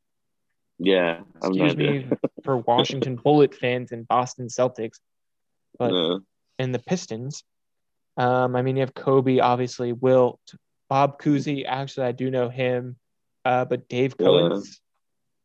[0.78, 1.22] yeah.
[1.43, 2.09] I have no Excuse me
[2.45, 4.99] for Washington Bullet fans and Boston Celtics.
[5.78, 6.18] but- Yeah.
[6.61, 7.43] and the Pistons.
[8.16, 10.41] Um, I mean, you have Kobe, obviously, Wilt,
[10.89, 11.64] Bob Cousy.
[11.66, 12.97] Actually, I do know him,
[13.45, 14.61] uh, but Dave Yeah.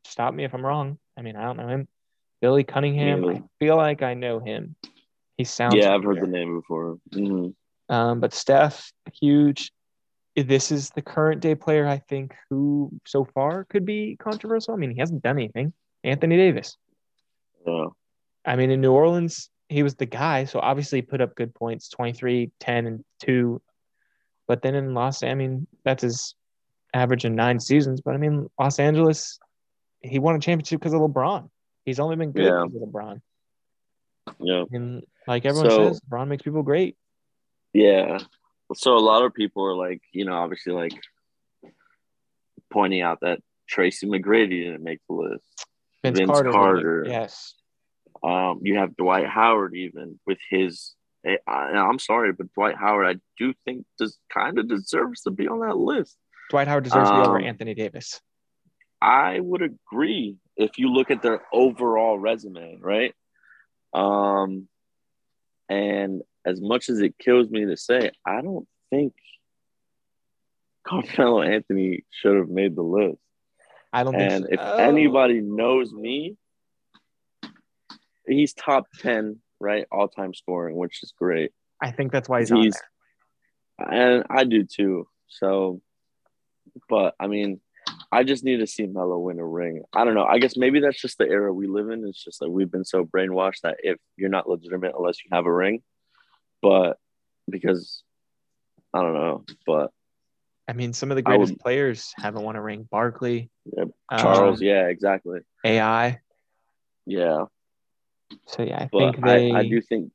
[0.06, 0.98] Stop me if I'm wrong.
[1.18, 1.88] I mean, I don't know him.
[2.42, 3.26] Billy Cunningham.
[3.26, 4.76] I feel like I know him.
[5.38, 5.76] He sounds.
[5.76, 6.98] Yeah, I've heard the name before.
[7.12, 7.54] Mhm.
[7.90, 9.72] Um, but Steph, huge.
[10.36, 14.74] This is the current day player I think who so far could be controversial.
[14.74, 15.74] I mean, he hasn't done anything.
[16.04, 16.78] Anthony Davis.
[17.66, 17.88] Yeah.
[18.46, 21.54] I mean, in New Orleans, he was the guy, so obviously he put up good
[21.54, 23.62] points 23, 10, and 2.
[24.48, 26.36] But then in Los I mean, that's his
[26.94, 28.02] average in nine seasons.
[28.02, 29.40] But I mean, Los Angeles,
[30.02, 31.50] he won a championship because of LeBron.
[31.86, 32.66] He's only been good Yeah.
[32.66, 33.22] because of LeBron.
[34.40, 34.64] Yeah.
[34.72, 36.96] And like everyone So- says, LeBron makes people great.
[37.74, 38.20] Yeah.
[38.76, 40.94] So a lot of people are like, you know, obviously like
[42.72, 45.44] pointing out that Tracy McGrady didn't make the list.
[46.04, 46.52] Vince, Vince Carter.
[46.52, 47.06] Carter.
[47.08, 47.56] Yes.
[48.24, 50.94] Um, you have Dwight Howard even with his.
[51.26, 55.48] I, I'm sorry, but Dwight Howard, I do think does kind of deserves to be
[55.48, 56.18] on that list.
[56.50, 58.22] Dwight Howard deserves to be over Um, Anthony Davis.
[59.02, 63.14] I would agree if you look at their overall resume, right?
[63.94, 64.68] Um,
[65.70, 69.14] and as much as it kills me to say, I don't think
[70.86, 73.20] Carmelo Anthony should have made the list.
[73.94, 74.60] I don't And think if.
[74.62, 74.78] Oh.
[74.78, 76.36] anybody knows me,
[78.28, 79.86] he's top 10, right?
[79.92, 81.52] All time scoring, which is great.
[81.82, 82.80] I think that's why he's, on He's-
[83.80, 83.92] there.
[83.92, 85.08] And I do too.
[85.28, 85.82] So,
[86.90, 87.60] but I mean,
[88.12, 89.84] I just need to see Melo win a ring.
[89.94, 90.24] I don't know.
[90.26, 92.06] I guess maybe that's just the era we live in.
[92.08, 95.46] It's just like we've been so brainwashed that if you're not legitimate unless you have
[95.46, 95.82] a ring,
[96.62, 96.98] but
[97.50, 98.04] because
[98.94, 99.92] I don't know, but
[100.68, 102.88] I mean, some of the greatest would- players haven't won a ring.
[102.92, 103.88] Barkley, Yep.
[104.10, 106.20] um, Charles, yeah, exactly, AI.
[107.06, 107.46] yeah.
[108.48, 109.52] So yeah, I But think they.
[109.52, 110.12] I, I do think,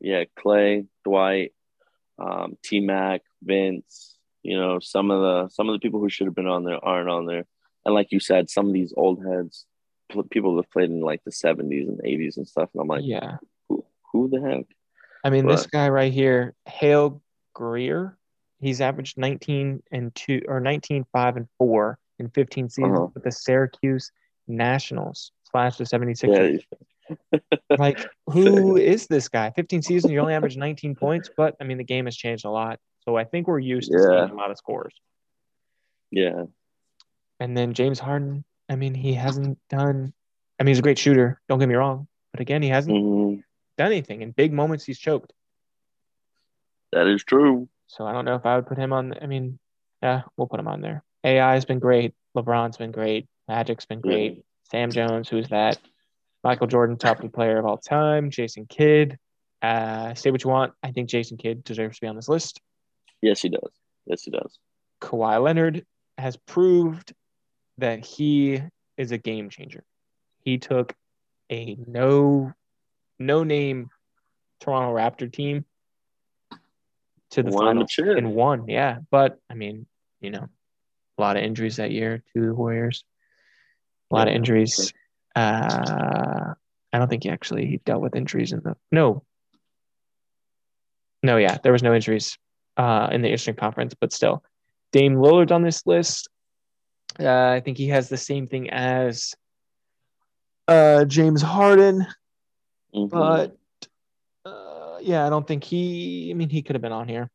[0.00, 1.52] yeah, Klay, Dwight,
[2.18, 4.15] um, T Mac, Vince,
[4.46, 6.82] you know, some of the some of the people who should have been on there
[6.84, 7.44] aren't on there.
[7.84, 9.66] And like you said, some of these old heads,
[10.30, 12.70] people that played in like the seventies and eighties and stuff.
[12.74, 13.36] And I'm like, yeah,
[13.68, 14.64] who, who the heck?
[15.24, 17.20] I mean, this guy right here, Hal
[17.54, 18.16] Greer,
[18.60, 23.08] he's averaged 19 and two or 19, five and four in 15 seasons Uh-huh.
[23.12, 24.12] with the Syracuse
[24.46, 26.62] Nationals slash the 76ers.
[27.10, 27.38] Yeah,
[27.78, 29.50] Like, who is this guy?
[29.50, 32.50] 15 seasons, you only average 19 points, but I mean, the game has changed a
[32.50, 32.78] lot.
[33.06, 34.26] So I think we're used to Yeah.
[34.26, 34.94] seeing a lot of scores.
[36.10, 36.44] yeah,
[37.40, 40.12] And then James Harden, I mean, he hasn't done,
[40.58, 41.40] I mean, he's a great shooter.
[41.48, 42.06] Don't get me wrong.
[42.32, 43.42] But again, he hasn't Mhm.
[43.76, 44.22] done anything.
[44.22, 45.32] In big moments, he's choked.
[46.92, 47.68] that is true.
[47.88, 49.12] So I don't know if I would put him on.
[49.20, 49.58] I mean,
[50.02, 51.02] yeah, we'll put him on there.
[51.24, 52.14] AI has been great.
[52.36, 53.28] LeBron's been great.
[53.48, 54.44] Magic's been great.
[54.70, 55.78] Sam Jones, who's that?
[56.44, 58.30] Michael Jordan, top three player of all time.
[58.30, 59.18] Jason Kidd.
[59.60, 60.72] Uh, say what you want.
[60.82, 62.62] I think Jason Kidd deserves to be on this list.
[63.26, 63.72] Yes, he does.
[64.06, 64.60] Yes, he does.
[65.02, 65.84] Kawhi Leonard
[66.16, 67.12] has proved
[67.78, 68.62] that he
[68.96, 69.82] is a game changer.
[70.44, 70.94] He took
[71.50, 72.52] a no
[73.18, 73.88] no name
[74.60, 75.64] Toronto Raptor team
[77.30, 78.68] to the finals and won.
[78.68, 79.86] Yeah, but I mean,
[80.20, 80.46] you know,
[81.18, 83.02] a lot of injuries that year to the Warriors.
[84.12, 84.92] A lot of injuries.
[85.34, 86.54] Uh,
[86.92, 89.24] I don't think he actually he dealt with injuries in the no.
[91.24, 92.38] No, yeah, there was no injuries
[92.76, 94.42] uh, in the Eastern Conference, but still,
[94.92, 96.28] Dame Lillard on this list.
[97.18, 99.34] Uh, I think he has the same thing as
[100.68, 102.06] uh, James Harden,
[102.94, 103.08] Mhm.
[103.10, 103.56] but
[104.44, 106.30] uh, yeah, I don't think he.
[106.30, 107.30] I mean, he could have been on here.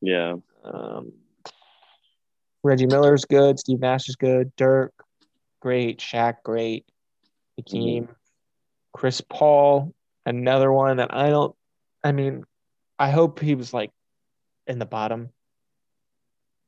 [0.00, 1.12] yeah, Um,
[2.62, 3.58] Reggie Miller's good.
[3.58, 4.54] Steve Nash is good.
[4.56, 4.92] Dirk,
[5.60, 5.98] great.
[5.98, 6.84] Shaq, great.
[7.56, 8.08] Hakeem,
[8.92, 9.94] Chris Paul,
[10.26, 11.54] another one that I don't.
[12.04, 12.44] I mean,
[12.98, 13.90] I hope he was like
[14.70, 15.30] in the bottom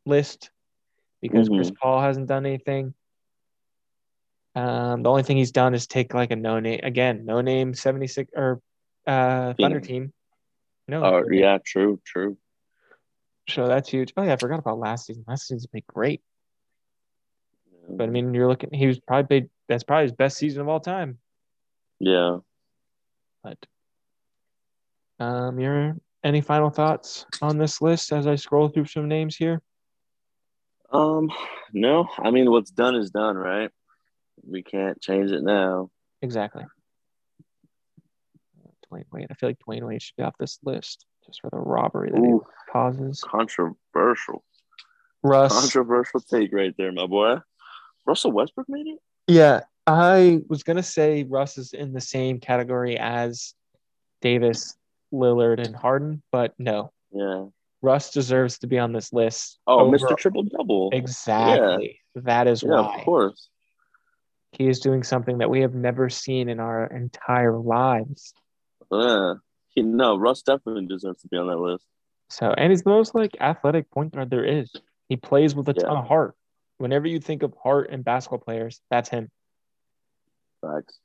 [0.04, 0.50] list
[1.20, 1.76] because Chris Mhm.
[1.76, 2.94] Paul hasn't done anything.
[4.54, 7.72] Um, the only thing he's done is take like a no name again, no name
[7.74, 8.60] seventy six or
[9.06, 9.86] uh Thunder Phoenix.
[9.88, 10.12] team.
[10.88, 12.36] No, oh yeah, true, true.
[13.48, 14.12] so that's huge.
[14.16, 15.24] Oh yeah, I forgot about last season.
[15.26, 16.20] Last season's been great.
[17.88, 18.70] But I mean, you're looking.
[18.72, 21.18] He was probably played, that's probably his best season of all time.
[21.98, 22.38] yeah.
[23.42, 23.58] But
[25.18, 29.60] um, your any final thoughts on this list as I scroll through some names here?
[30.92, 31.30] Um,
[31.72, 33.70] no, I mean what's done is done, right?
[34.46, 35.90] We can't change it now.
[36.20, 36.64] Exactly.
[38.92, 39.28] Dwyane Wade.
[39.30, 42.18] I feel like Dwyane Wade should be off this list just for the robbery that
[42.18, 43.22] Ooh, he causes.
[43.22, 44.44] controversial.
[45.22, 45.58] Russ.
[45.58, 47.36] Controversial take right there, my boy.
[48.06, 48.98] Russell Westbrook made it?
[49.28, 53.54] Yeah, I was gonna say Russ is in the same category as
[54.20, 54.76] Davis,
[55.12, 57.46] Lillard, and Harden, but no, Yeah.
[57.82, 59.58] Russ deserves to be on this list.
[59.66, 60.16] Oh, over- Mr.
[60.16, 60.90] Triple Double.
[60.92, 62.00] Exactly.
[62.14, 62.98] That is Yeah, why.
[62.98, 63.48] of course.
[64.52, 68.34] he is doing something that we have never seen in our entire lives.
[68.90, 69.36] Uh,
[69.70, 71.86] he, no, Russ definitely deserves to be on that list.
[72.28, 74.70] So, and he's the most like athletic point guard there is.
[75.08, 75.84] He plays with a Yeah.
[75.84, 76.34] ton of heart.
[76.76, 79.30] Whenever you think of heart and basketball players, that's him.
[80.60, 80.98] Facts.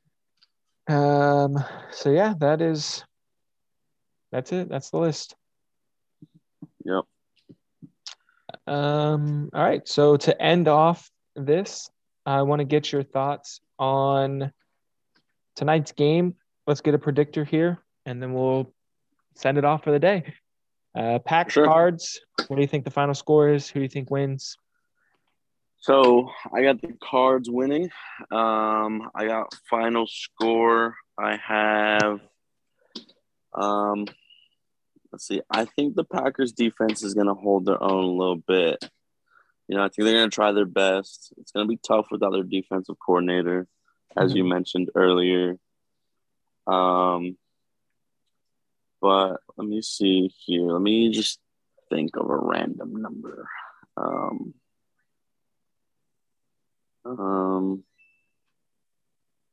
[0.89, 1.57] Um.
[1.91, 3.03] So yeah, that is.
[4.31, 4.69] That's it.
[4.69, 5.35] That's the list.
[6.85, 7.03] Yep.
[8.65, 9.49] Um.
[9.53, 9.87] All right.
[9.87, 11.89] So to end off this,
[12.25, 14.51] I want to get your thoughts on
[15.55, 16.35] tonight's game.
[16.65, 18.73] Let's get a predictor here, and then we'll
[19.35, 20.33] send it off for the day.
[20.95, 21.65] Uh, pack Sure.
[21.65, 22.19] cards.
[22.47, 23.69] What do you think the final score is?
[23.69, 24.57] Who do you think wins?
[25.79, 27.89] So I got the cards winning.
[28.31, 30.95] Um, I got final score.
[31.19, 32.19] I have.
[33.57, 34.05] Um,
[35.11, 35.41] let's see.
[35.49, 38.89] I think the Packers defense is going to hold their own a little bit.
[39.67, 41.33] You know, I think they're going to try their best.
[41.37, 43.67] It's going to be tough without their defensive coordinator,
[44.15, 45.57] as you mentioned earlier.
[46.65, 47.37] Um,
[49.01, 50.71] but let me see here.
[50.71, 51.39] Let me just
[51.89, 53.47] think of a random number.
[53.97, 54.53] Um,
[57.05, 57.83] um,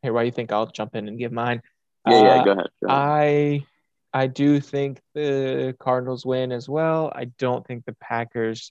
[0.03, 1.63] Here, why do you think I'll jump in and give mine?
[2.07, 2.67] yeah, yeah, Uh, go ahead.
[2.83, 2.99] Go ahead.
[2.99, 3.67] I
[4.15, 7.13] I do think the Cardinals win as well.
[7.15, 8.71] I don't think the Packers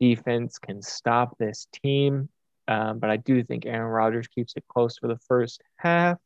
[0.00, 2.30] defense can stop this team.
[2.66, 6.16] Um, but I do think Aaron Rodgers keeps it close for the first half.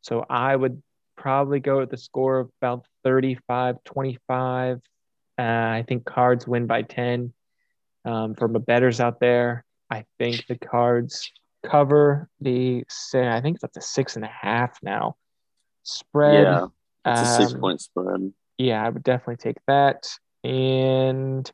[0.00, 0.82] So I would
[1.16, 4.78] probably go with the score of about 35 25.
[5.38, 7.34] Uh, I think Cards win by 10.
[8.06, 11.30] Um, for my betters out there, I think the Cards
[11.66, 15.16] cover the, say, I think it's up to six and a half now.
[15.82, 16.44] Spread.
[16.44, 16.66] yeah,
[17.04, 18.32] it's a six um, point spread.
[18.58, 20.08] yeah, I would definitely take that.
[20.44, 21.50] And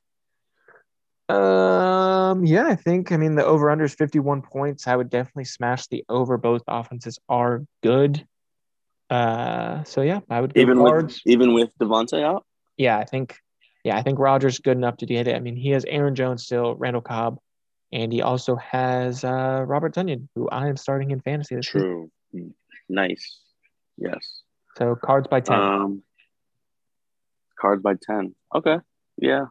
[1.28, 4.86] um, yeah, I think I mean the over under is 51 points.
[4.86, 6.36] I would definitely smash the over.
[6.36, 8.26] Both offenses are good.
[9.10, 11.20] Uh, so yeah, I would go Even with cards.
[11.26, 12.44] even with Davante out.
[12.76, 13.36] yeah, I think
[13.84, 15.36] yeah, I think Rodgers good enough to get it.
[15.36, 17.38] I mean, he has Aaron Jones still, Randall Cobb,
[17.92, 21.82] and he also has uh Robert Tonyan, who I am starting in fantasy this week.
[21.82, 22.10] True.
[22.88, 23.40] Nice.
[23.96, 24.42] Yes.
[24.76, 25.58] So cards by 10.
[25.58, 26.02] Um,
[27.60, 28.34] cards by ten.
[28.54, 28.78] Okay.
[29.16, 29.46] Yeah.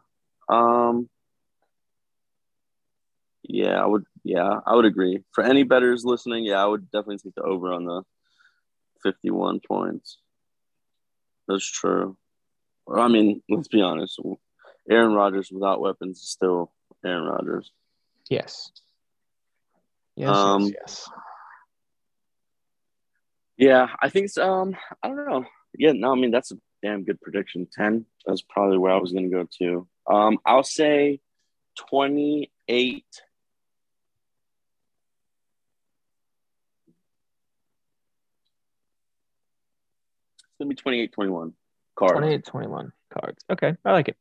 [0.48, 1.08] Um.
[3.42, 4.04] Yeah, I would.
[4.22, 5.22] Yeah, I would agree.
[5.32, 8.02] For any betters listening, yeah, I would definitely take the over on the
[9.02, 10.18] fifty-one points.
[11.48, 12.16] That's true.
[12.86, 14.18] Or, I mean, let's be honest.
[14.88, 16.72] Aaron Rodgers without weapons is still
[17.04, 17.70] Aaron Rodgers.
[18.28, 18.70] yes.
[20.16, 21.10] Yes, Um, yes, yes.
[23.56, 25.44] Yeah, I think it's, um I don't know.
[25.76, 27.66] Yeah, no, I mean that's a damn good prediction.
[27.72, 28.06] Ten.
[28.26, 29.88] That's probably where I was gonna go to.
[30.06, 31.20] Um, I'll say
[31.76, 33.06] twenty-eight.
[40.38, 41.52] It's gonna be 28 21.
[41.96, 42.12] Cards.
[42.12, 43.44] 28 21 cards.
[43.50, 44.16] Okay, I like it.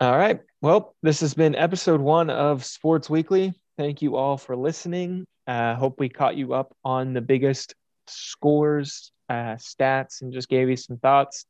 [0.00, 0.40] All right.
[0.60, 3.54] Well, this has been episode one of Sports Weekly.
[3.76, 5.26] Thank you all for listening.
[5.46, 7.74] Uh, hope we caught you up on the biggest
[8.06, 11.46] scores, uh, stats, and just gave you some thoughts.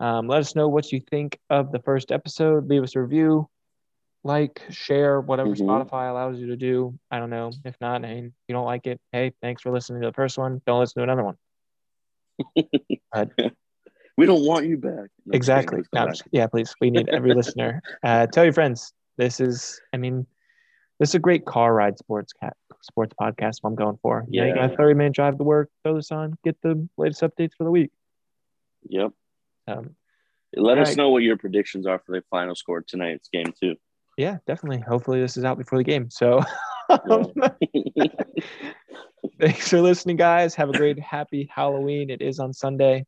[0.00, 2.68] Um, let us know what you think of the first episode.
[2.68, 3.48] Leave us a review,
[4.24, 5.66] like, share, whatever Mhm.
[5.66, 6.98] Spotify allows you to do.
[7.10, 7.50] I don't know.
[7.64, 10.60] If not, and you don't like it, hey, thanks for listening to the first one.
[10.66, 11.36] Don't listen to another one.
[14.16, 15.10] We don't want you back.
[15.26, 15.82] No, Exactly.
[15.92, 16.14] No, back.
[16.30, 16.72] yeah, please.
[16.80, 17.82] We need every listener.
[18.04, 18.92] Uh, tell your friends.
[19.16, 20.24] This is, I mean,
[21.00, 23.58] this is a great car ride sports cat sports podcast.
[23.60, 24.24] What I'm going for.
[24.28, 25.70] Yeah, you got a 30 minute drive to work.
[25.82, 26.36] Throw this on.
[26.44, 27.90] Get the latest updates for the week.
[28.88, 29.12] Yep.
[29.66, 29.96] Um,
[30.56, 33.76] Let us know what your predictions are for the final score tonight's game too.
[34.16, 34.80] yeah, definitely.
[34.80, 36.10] Hopefully, this is out before the game.
[36.10, 36.40] So,
[37.10, 37.32] um,
[39.40, 40.54] thanks for listening, guys.
[40.54, 42.10] Have a great, happy Halloween.
[42.10, 43.06] It is on Sunday.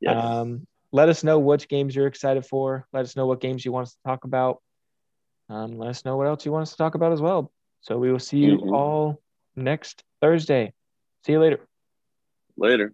[0.00, 0.24] yes.
[0.24, 2.86] Um, let us know which games you're excited for.
[2.92, 4.62] Let us know what games you want us to talk about.
[5.48, 7.52] Um, let us know what else you want us to talk about as well.
[7.86, 8.72] So we will see you Mhm.
[8.74, 9.22] all
[9.54, 10.72] next Thursday.
[11.24, 11.60] See you later.
[12.56, 12.92] Later.